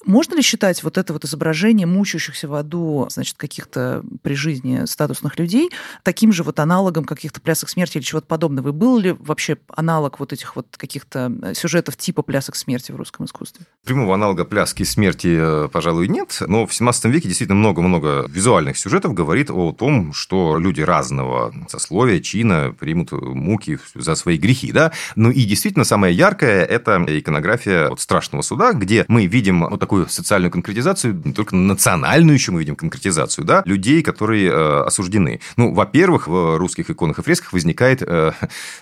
[0.09, 5.38] Можно ли считать вот это вот изображение мучающихся в аду, значит, каких-то при жизни статусных
[5.38, 5.70] людей
[6.02, 8.70] таким же вот аналогом каких-то плясок смерти или чего-то подобного?
[8.70, 12.96] И был ли вообще аналог вот этих вот каких-то э, сюжетов типа плясок смерти в
[12.96, 13.66] русском искусстве?
[13.84, 19.12] Прямого аналога пляски смерти, э, пожалуй, нет, но в 17 веке действительно много-много визуальных сюжетов
[19.12, 24.90] говорит о том, что люди разного сословия, чина примут муки за свои грехи, да?
[25.16, 29.97] Ну и действительно самое яркое– это иконография вот страшного суда, где мы видим вот такую
[30.07, 35.40] социальную конкретизацию, не только национальную еще мы видим конкретизацию, да, людей, которые э, осуждены.
[35.57, 38.32] Ну, во-первых, в русских иконах и фресках возникает э,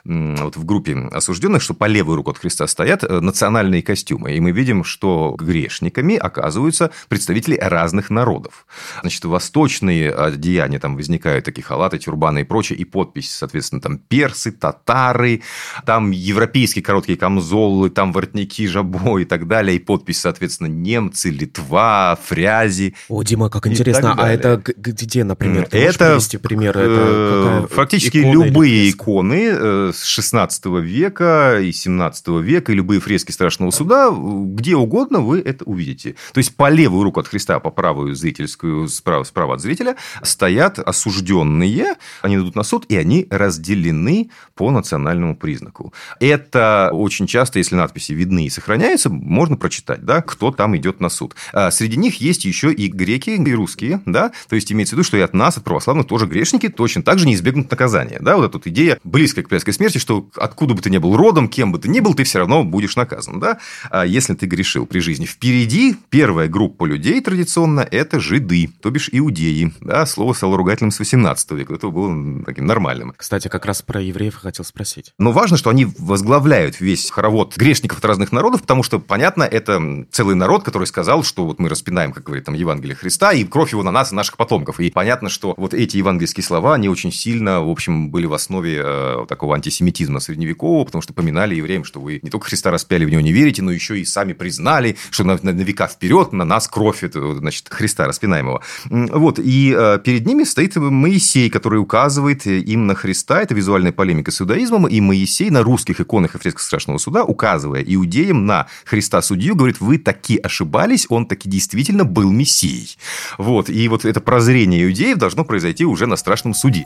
[0.04, 4.40] вот в группе осужденных, что по левую руку от Христа стоят э, национальные костюмы, и
[4.40, 8.66] мы видим, что грешниками оказываются представители разных народов.
[9.00, 14.52] Значит, восточные одеяния, там возникают такие халаты, тюрбаны и прочее, и подпись, соответственно, там персы,
[14.52, 15.42] татары,
[15.84, 21.30] там европейские короткие камзолы, там воротники, жабо и так далее, и подпись, соответственно, не немцы,
[21.30, 22.94] Литва, Фрязи.
[23.08, 24.14] О, Дима, как интересно.
[24.18, 25.68] А это где, например?
[25.68, 26.76] Ты это привести пример?
[26.76, 34.10] Это фактически любые иконы с 16 века и 17 века, и любые фрески Страшного Суда,
[34.10, 36.16] где угодно вы это увидите.
[36.32, 40.78] То есть по левую руку от Христа, по правую зрительскую, справа, справа от зрителя, стоят
[40.78, 45.92] осужденные, они идут на суд, и они разделены по национальному признаку.
[46.20, 51.08] Это очень часто, если надписи видны и сохраняются, можно прочитать, да, кто там идет на
[51.08, 51.34] суд.
[51.52, 55.04] А среди них есть еще и греки, и русские, да, то есть имеется в виду,
[55.04, 58.36] что и от нас, от православных тоже грешники точно так же не избегнут наказания, да,
[58.36, 61.48] вот эта вот идея близкая к пляской смерти, что откуда бы ты ни был родом,
[61.48, 63.58] кем бы ты ни был, ты все равно будешь наказан, да,
[63.90, 65.26] а если ты грешил при жизни.
[65.26, 70.98] Впереди первая группа людей традиционно– это жиды, то бишь иудеи, да, слово стало ругательным с
[70.98, 73.14] 18 века, это было таким нормальным.
[73.16, 75.12] Кстати, как раз про евреев хотел спросить.
[75.18, 80.06] Но важно, что они возглавляют весь хоровод грешников от разных народов, потому что, понятно, это
[80.10, 83.72] целый народ, который сказал, что вот мы распинаем, как говорит там Евангелие Христа, и кровь
[83.72, 84.78] его на нас и наших потомков.
[84.80, 88.82] И понятно, что вот эти евангельские слова, они очень сильно, в общем, были в основе
[88.84, 93.10] э, такого антисемитизма средневекового, потому что поминали евреям, что вы не только Христа распяли, в
[93.10, 96.44] него не верите, но еще и сами признали, что на, на, на века вперед на
[96.44, 98.62] нас кровь это, значит, Христа распинаемого.
[98.90, 104.30] Вот, и э, перед ними стоит Моисей, который указывает им на Христа, это визуальная полемика
[104.30, 109.22] с иудаизмом, и Моисей на русских иконах и фресках Страшного Суда, указывая иудеям на Христа
[109.22, 110.36] судью, говорит, вы таки
[110.66, 112.96] ошибались, он таки действительно был Мессией.
[113.38, 116.84] Вот, и вот это прозрение иудеев должно произойти уже на страшном суде.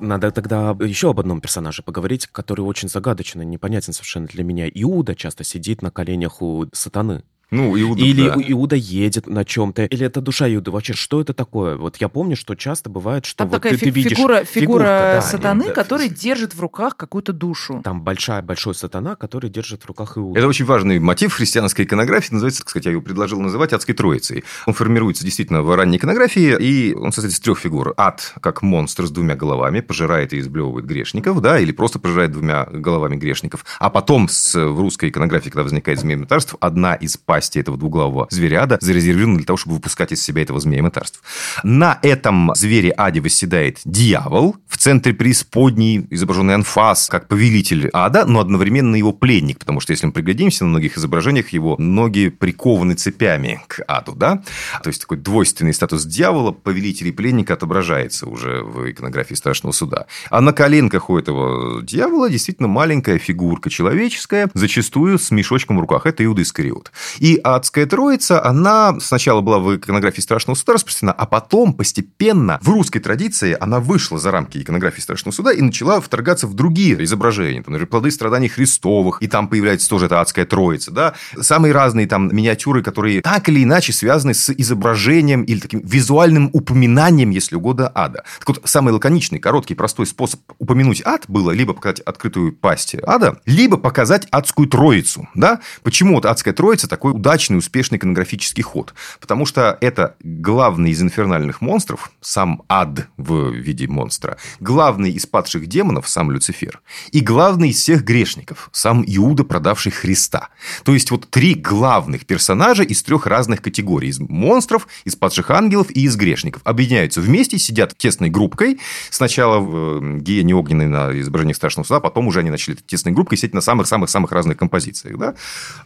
[0.00, 4.68] Надо тогда еще об одном персонаже поговорить, который очень загадочный, непонятен совершенно для меня.
[4.68, 7.22] Иуда часто сидит на коленях у сатаны.
[7.54, 8.34] Ну, Иуда, Или да.
[8.48, 9.84] Иуда едет на чем-то.
[9.84, 10.70] Или это душа Иуды.
[10.70, 11.76] Вообще, что это такое?
[11.76, 14.18] Вот я помню, что часто бывает, что Там вот такая ты, ты видишь...
[14.18, 17.80] фигура, фигура да, сатаны, да, который держит в руках какую-то душу.
[17.84, 20.38] Там большая, большой сатана, который держит в руках Иуду.
[20.38, 24.44] Это очень важный мотив христианской иконографии, называется, так сказать, я его предложил называть адской троицей.
[24.66, 27.94] Он формируется действительно в ранней иконографии, и он состоит из трех фигур.
[27.96, 32.64] Ад, как монстр с двумя головами, пожирает и изблевывает грешников, да, или просто пожирает двумя
[32.64, 33.64] головами грешников.
[33.78, 38.26] А потом с, в русской иконографии, когда возникает змея метарств, одна из пастей этого двуглавого
[38.30, 41.22] зверяда зарезервирована для того, чтобы выпускать из себя этого змея метарств.
[41.62, 48.40] На этом звере Аде восседает дьявол, в центре преисподней изображенный анфас, как повелитель ада, но
[48.40, 53.60] одновременно его пленник, потому что, если мы приглядимся, на многих изображениях его ноги прикованы цепями
[53.66, 54.42] к аду, да?
[54.82, 60.06] То есть, такой двойственный статус дьявола, повелителя и пленника отображается уже в иконографии Страшного Суда.
[60.30, 66.06] А на коленках у этого дьявола действительно маленькая фигурка человеческая, зачастую с мешочком в руках.
[66.06, 66.90] Это Иуда Искариот.
[67.24, 72.68] И адская троица, она сначала была в иконографии Страшного Суда распространена, а потом постепенно в
[72.68, 77.60] русской традиции она вышла за рамки иконографии Страшного Суда и начала вторгаться в другие изображения.
[77.60, 80.90] Например, плоды страданий Христовых, и там появляется тоже эта адская троица.
[80.90, 81.14] Да?
[81.40, 87.30] Самые разные там миниатюры, которые так или иначе связаны с изображением или таким визуальным упоминанием,
[87.30, 88.24] если угодно, ада.
[88.40, 93.40] Так вот, самый лаконичный, короткий, простой способ упомянуть ад было либо показать открытую пасть ада,
[93.46, 95.26] либо показать адскую троицу.
[95.34, 95.60] Да?
[95.82, 98.94] Почему вот адская троица такой удачный, успешный иконографический ход?
[99.20, 105.66] Потому что это главный из инфернальных монстров, сам ад в виде монстра, главный из падших
[105.66, 106.80] демонов, сам Люцифер,
[107.12, 110.48] и главный из всех грешников, сам Иуда, продавший Христа.
[110.84, 114.08] То есть, вот три главных персонажа из трех разных категорий.
[114.08, 116.62] Из монстров, из падших ангелов и из грешников.
[116.64, 118.80] Объединяются вместе, сидят тесной группкой.
[119.10, 123.38] Сначала в э, гиене огненной на изображениях Страшного Суда, потом уже они начали тесной группкой
[123.38, 125.18] сидеть на самых-самых-самых разных композициях.
[125.18, 125.34] Да?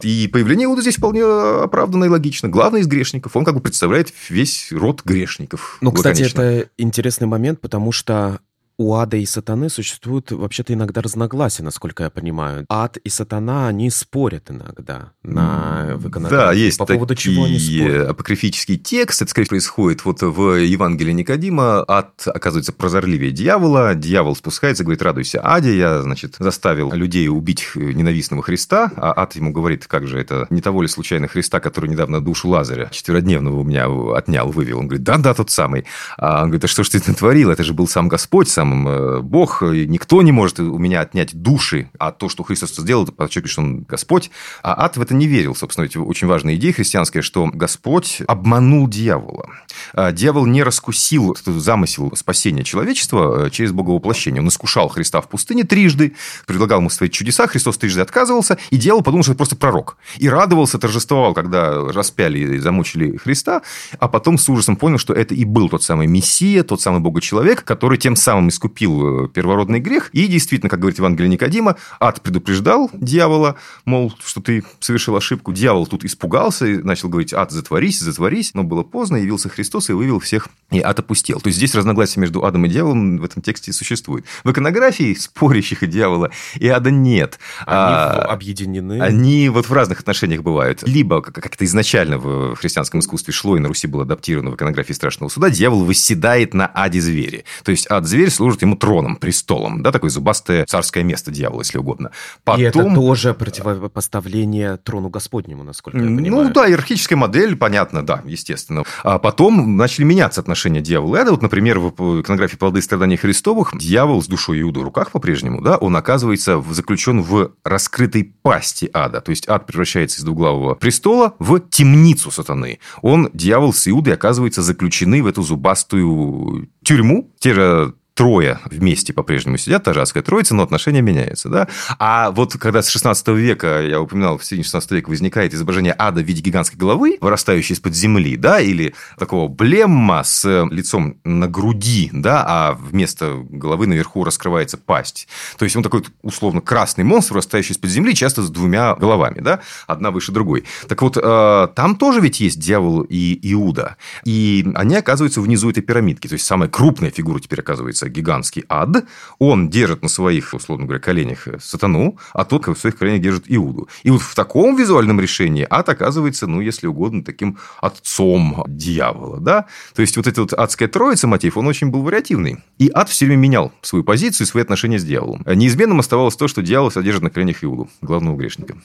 [0.01, 2.49] И появление Иуда здесь вполне оправданно и логично.
[2.49, 5.77] Главный из грешников, он как бы представляет весь род грешников.
[5.81, 8.39] Ну, кстати, это интересный момент, потому что
[8.79, 12.65] у ада и сатаны существуют вообще-то иногда разногласия, насколько я понимаю.
[12.69, 18.09] Ад и сатана, они спорят иногда на в Да, есть По поводу чего они спорят?
[18.11, 19.21] апокрифический текст.
[19.21, 21.83] Это, скорее, происходит вот в Евангелии Никодима.
[21.89, 23.95] Ад оказывается прозорливее дьявола.
[23.95, 28.93] Дьявол спускается, говорит, радуйся, Аде, я, значит, заставил людей убить ненавистного Христа.
[28.95, 32.47] А ад ему говорит, как же это, не того ли случайно Христа, который недавно душу
[32.47, 34.79] Лазаря четверодневного у меня отнял, вывел.
[34.79, 35.85] Он говорит, да-да, тот самый.
[36.17, 37.51] А он говорит, а что ж ты натворил?
[37.51, 41.33] Это же был сам Господь, сам э, Бог, и никто не может у меня отнять
[41.33, 44.31] души, а то, что Христос сделал, это подчеркивает, что он Господь.
[44.63, 45.55] А ад в это не верил.
[45.55, 49.49] Собственно, ведь очень важная идея христианская, что Господь обманул дьявола.
[49.93, 54.41] А дьявол не раскусил замысел спасения человечества э, через боговоплощение.
[54.41, 56.13] Он искушал Христа в пустыне трижды,
[56.45, 59.97] предлагал ему свои чудеса, Христос трижды отказывался, и дьявол подумал, что это просто пророк.
[60.17, 63.61] И радовался, торжествовал, когда распяли и замучили Христа,
[63.99, 67.63] а потом с ужасом понял, что это и был тот самый Мессия, тот самый Бога-человек,
[67.63, 70.09] который тем самым искупил первородный грех.
[70.11, 73.55] И действительно, как говорит Евангелие Никодима, ад предупреждал дьявола,
[73.85, 75.53] мол, что ты совершил ошибку.
[75.53, 78.53] Дьявол тут испугался и начал говорить, ад, затворись, затворись.
[78.53, 81.39] Но было поздно, явился Христос и вывел всех, и ад опустел.
[81.39, 84.25] То есть здесь разногласие между адом и дьяволом в этом тексте существует.
[84.43, 87.39] В иконографии спорящих и дьявола и ада нет.
[87.65, 89.01] Они а, объединены.
[89.01, 90.83] Они вот в разных отношениях бывают.
[90.85, 95.29] Либо как-то изначально в христианском искусстве шло и на Руси было адаптировано в иконографии страшного
[95.29, 97.45] суда, дьявол восседает на аде звери.
[97.63, 99.81] То есть ад-зверь служит ему троном, престолом.
[99.83, 102.11] Да, такое зубастое царское место дьявола, если угодно.
[102.43, 102.61] Потом...
[102.61, 106.47] И это тоже противопоставление трону Господнему, насколько я понимаю.
[106.47, 108.83] Ну да, иерархическая модель, понятно, да, естественно.
[109.03, 111.31] А потом начали меняться отношения дьявола и ада.
[111.31, 115.77] Вот, например, в иконографии «Плоды страдания Христовых» дьявол с душой Иуды в руках по-прежнему, да,
[115.77, 119.21] он оказывается заключен в раскрытой пасти ада.
[119.21, 122.79] То есть ад превращается из двуглавого престола в темницу сатаны.
[123.01, 127.31] Он, дьявол с Иудой, оказывается заключены в эту зубастую тюрьму.
[127.39, 131.47] Те же трое вместе по-прежнему сидят, та же адская троица, но отношения меняются.
[131.47, 131.69] Да?
[131.99, 136.19] А вот когда с 16 века, я упоминал, в середине 16 века возникает изображение ада
[136.19, 142.09] в виде гигантской головы, вырастающей из-под земли, да, или такого блемма с лицом на груди,
[142.11, 145.29] да, а вместо головы наверху раскрывается пасть.
[145.57, 149.61] То есть он такой условно красный монстр, вырастающий из-под земли, часто с двумя головами, да,
[149.87, 150.65] одна выше другой.
[150.89, 153.95] Так вот, э, там тоже ведь есть дьявол и Иуда,
[154.25, 159.05] и они оказываются внизу этой пирамидки, то есть самая крупная фигура теперь оказывается гигантский ад,
[159.37, 163.45] он держит на своих, условно говоря, коленях э, сатану, а тот в своих коленях держит
[163.47, 163.87] Иуду.
[164.03, 169.65] И вот в таком визуальном решении ад оказывается, ну, если угодно, таким отцом дьявола, да?
[169.95, 172.57] То есть, вот эта вот адская троица мотив, он очень был вариативный.
[172.77, 175.43] И ад все время менял свою позицию и свои отношения с дьяволом.
[175.45, 178.77] Неизменным оставалось то, что дьявол содержит на коленях Иуду, главного грешника.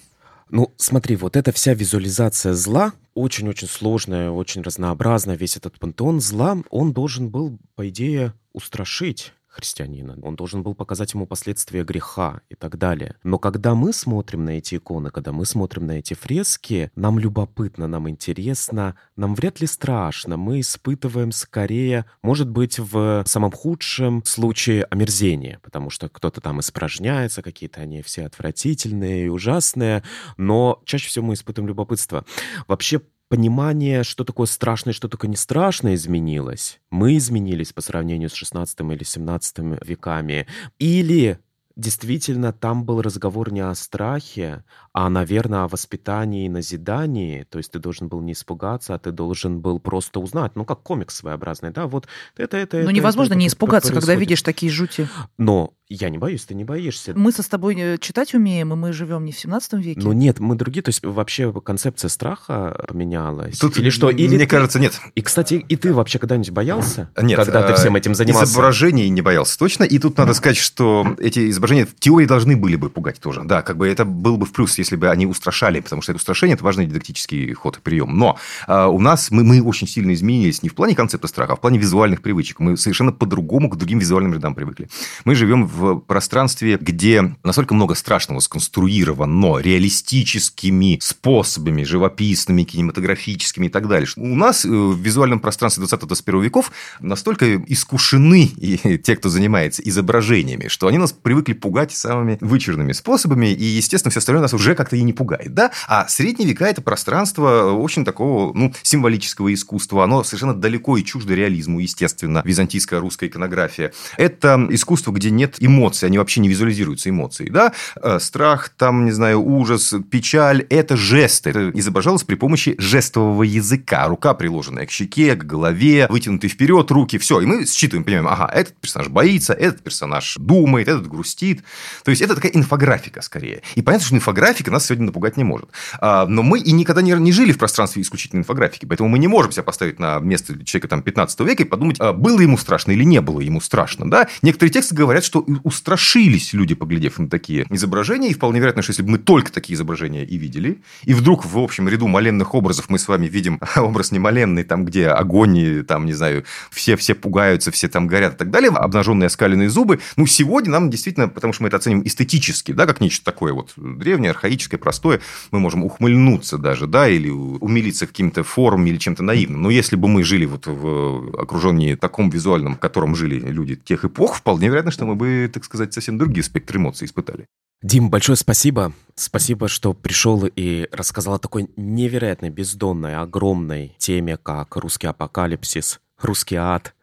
[0.55, 5.36] Ну, смотри, вот эта вся визуализация зла очень-очень сложная, очень разнообразная.
[5.36, 10.18] Весь этот пантеон зла, он должен был, по идее, устрашить христианина.
[10.22, 13.16] Он должен был показать ему последствия греха и так далее.
[13.22, 17.86] Но когда мы смотрим на эти иконы, когда мы смотрим на эти фрески, нам любопытно,
[17.86, 20.36] нам интересно, нам вряд ли страшно.
[20.36, 27.42] Мы испытываем скорее, может быть, в самом худшем случае омерзение, потому что кто-то там испражняется,
[27.42, 30.02] какие-то они все отвратительные и ужасные,
[30.36, 32.24] но чаще всего мы испытываем любопытство.
[32.66, 36.81] Вообще понимание, что такое страшное, что такое не страшное, изменилось.
[36.91, 40.47] Мы изменились по сравнению с 16 или 17 веками.
[40.79, 41.39] Или
[41.77, 47.45] действительно там был разговор не о страхе, а, наверное, о воспитании и назидании.
[47.45, 50.53] То есть ты должен был не испугаться, а ты должен был просто узнать.
[50.55, 52.07] Ну, как комикс своеобразный, да, вот
[52.37, 55.09] это, это, Ну, невозможно это, не испугаться, когда видишь такие жути.
[55.37, 57.12] Но я не боюсь, ты не боишься.
[57.14, 60.01] Мы со с тобой э, читать умеем, и мы живем не в 17 веке.
[60.03, 60.82] Ну нет, мы другие.
[60.82, 63.59] То есть вообще концепция страха поменялась.
[63.59, 64.09] Тут или что?
[64.09, 64.47] Или мне ты...
[64.47, 64.99] кажется, нет.
[65.14, 67.11] И, кстати, и ты вообще когда-нибудь боялся?
[67.20, 67.39] Нет.
[67.39, 68.51] Когда ты всем этим занимался?
[68.51, 69.85] Изображений не боялся точно.
[69.85, 73.43] И тут надо сказать, что эти изображения в теории должны были бы пугать тоже.
[73.45, 76.16] Да, как бы это был бы в плюс, если бы они устрашали, потому что это
[76.16, 78.16] устрашение– это важный дидактический ход и прием.
[78.16, 81.57] Но э, у нас мы, мы очень сильно изменились не в плане концепта страха, а
[81.57, 82.59] в плане визуальных привычек.
[82.59, 84.89] Мы совершенно по-другому к другим визуальным рядам привыкли.
[85.24, 85.74] Мы живем в
[86.07, 94.09] пространстве пространстве, где настолько много страшного сконструировано реалистическими способами, живописными, кинематографическими и так далее.
[94.16, 100.68] У нас э, в визуальном пространстве 20-21 веков настолько искушены и те, кто занимается изображениями,
[100.68, 104.97] что они нас привыкли пугать самыми вычурными способами, и, естественно, все остальное нас уже как-то
[104.97, 105.55] и не пугает.
[105.55, 105.70] Да?
[105.89, 110.05] А средние века– это пространство очень такого ну, символического искусства.
[110.05, 113.93] Оно совершенно далеко и чуждо реализму, естественно, византийская русская иконография.
[114.16, 119.12] Это искусство, где нет эмоций, они вообще не визуализируются эмоции, да, э, страх, там, не
[119.12, 125.35] знаю, ужас, печаль, это жесты, это изображалось при помощи жестового языка, рука приложенная к щеке,
[125.35, 129.83] к голове, вытянутые вперед руки, все, и мы считываем, понимаем, ага, этот персонаж боится, этот
[129.83, 131.62] персонаж думает, этот грустит,
[132.05, 135.69] то есть это такая инфографика скорее, и понятно, что инфографика нас сегодня напугать не может,
[136.01, 139.29] а, но мы и никогда не, не жили в пространстве исключительно инфографики, поэтому мы не
[139.29, 142.93] можем себя поставить на место человека там 15 века и подумать, а было ему страшно
[142.93, 147.28] или не было ему страшно, да, некоторые тексты говорят, что устрашили удивились люди, поглядев на
[147.28, 148.30] такие изображения.
[148.30, 151.59] И вполне вероятно, что если бы мы только такие изображения и видели, и вдруг в
[151.59, 156.12] общем ряду маленных образов мы с вами видим образ немаленный, там, где огонь, там, не
[156.12, 160.90] знаю, все-все пугаются, все там горят и так далее, обнаженные оскаленные зубы, ну, сегодня нам
[160.90, 165.20] действительно, потому что мы это оценим эстетически, да, как нечто такое вот древнее, архаическое, простое,
[165.50, 169.62] мы можем ухмыльнуться даже, да, или умилиться каким-то формами или чем-то наивным.
[169.62, 174.05] Но если бы мы жили вот в окружении таком визуальном, в котором жили люди тех
[174.05, 177.47] эпох, вполне вероятно, что мы бы, так сказать, совсем другие спектры эмоций испытали.
[177.82, 178.92] Дим, большое спасибо.
[179.14, 186.57] Спасибо, что пришел и рассказал о такой невероятной, бездонной, огромной теме, как русский апокалипсис, русский
[186.57, 186.95] ад,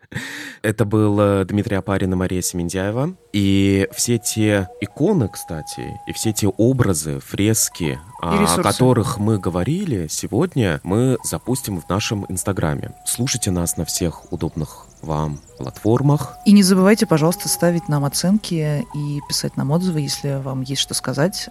[0.61, 3.15] Это был э, Дмитрий Апарин и Мария Семендяева.
[3.33, 10.79] И все те иконы, кстати, и все те образы, фрески, о которых мы говорили сегодня,
[10.83, 12.91] мы запустим в нашем Инстаграме.
[13.05, 16.37] Слушайте нас на всех удобных вам платформах.
[16.45, 20.93] И не забывайте, пожалуйста, ставить нам оценки и писать нам отзывы, если вам есть что
[20.93, 21.49] сказать.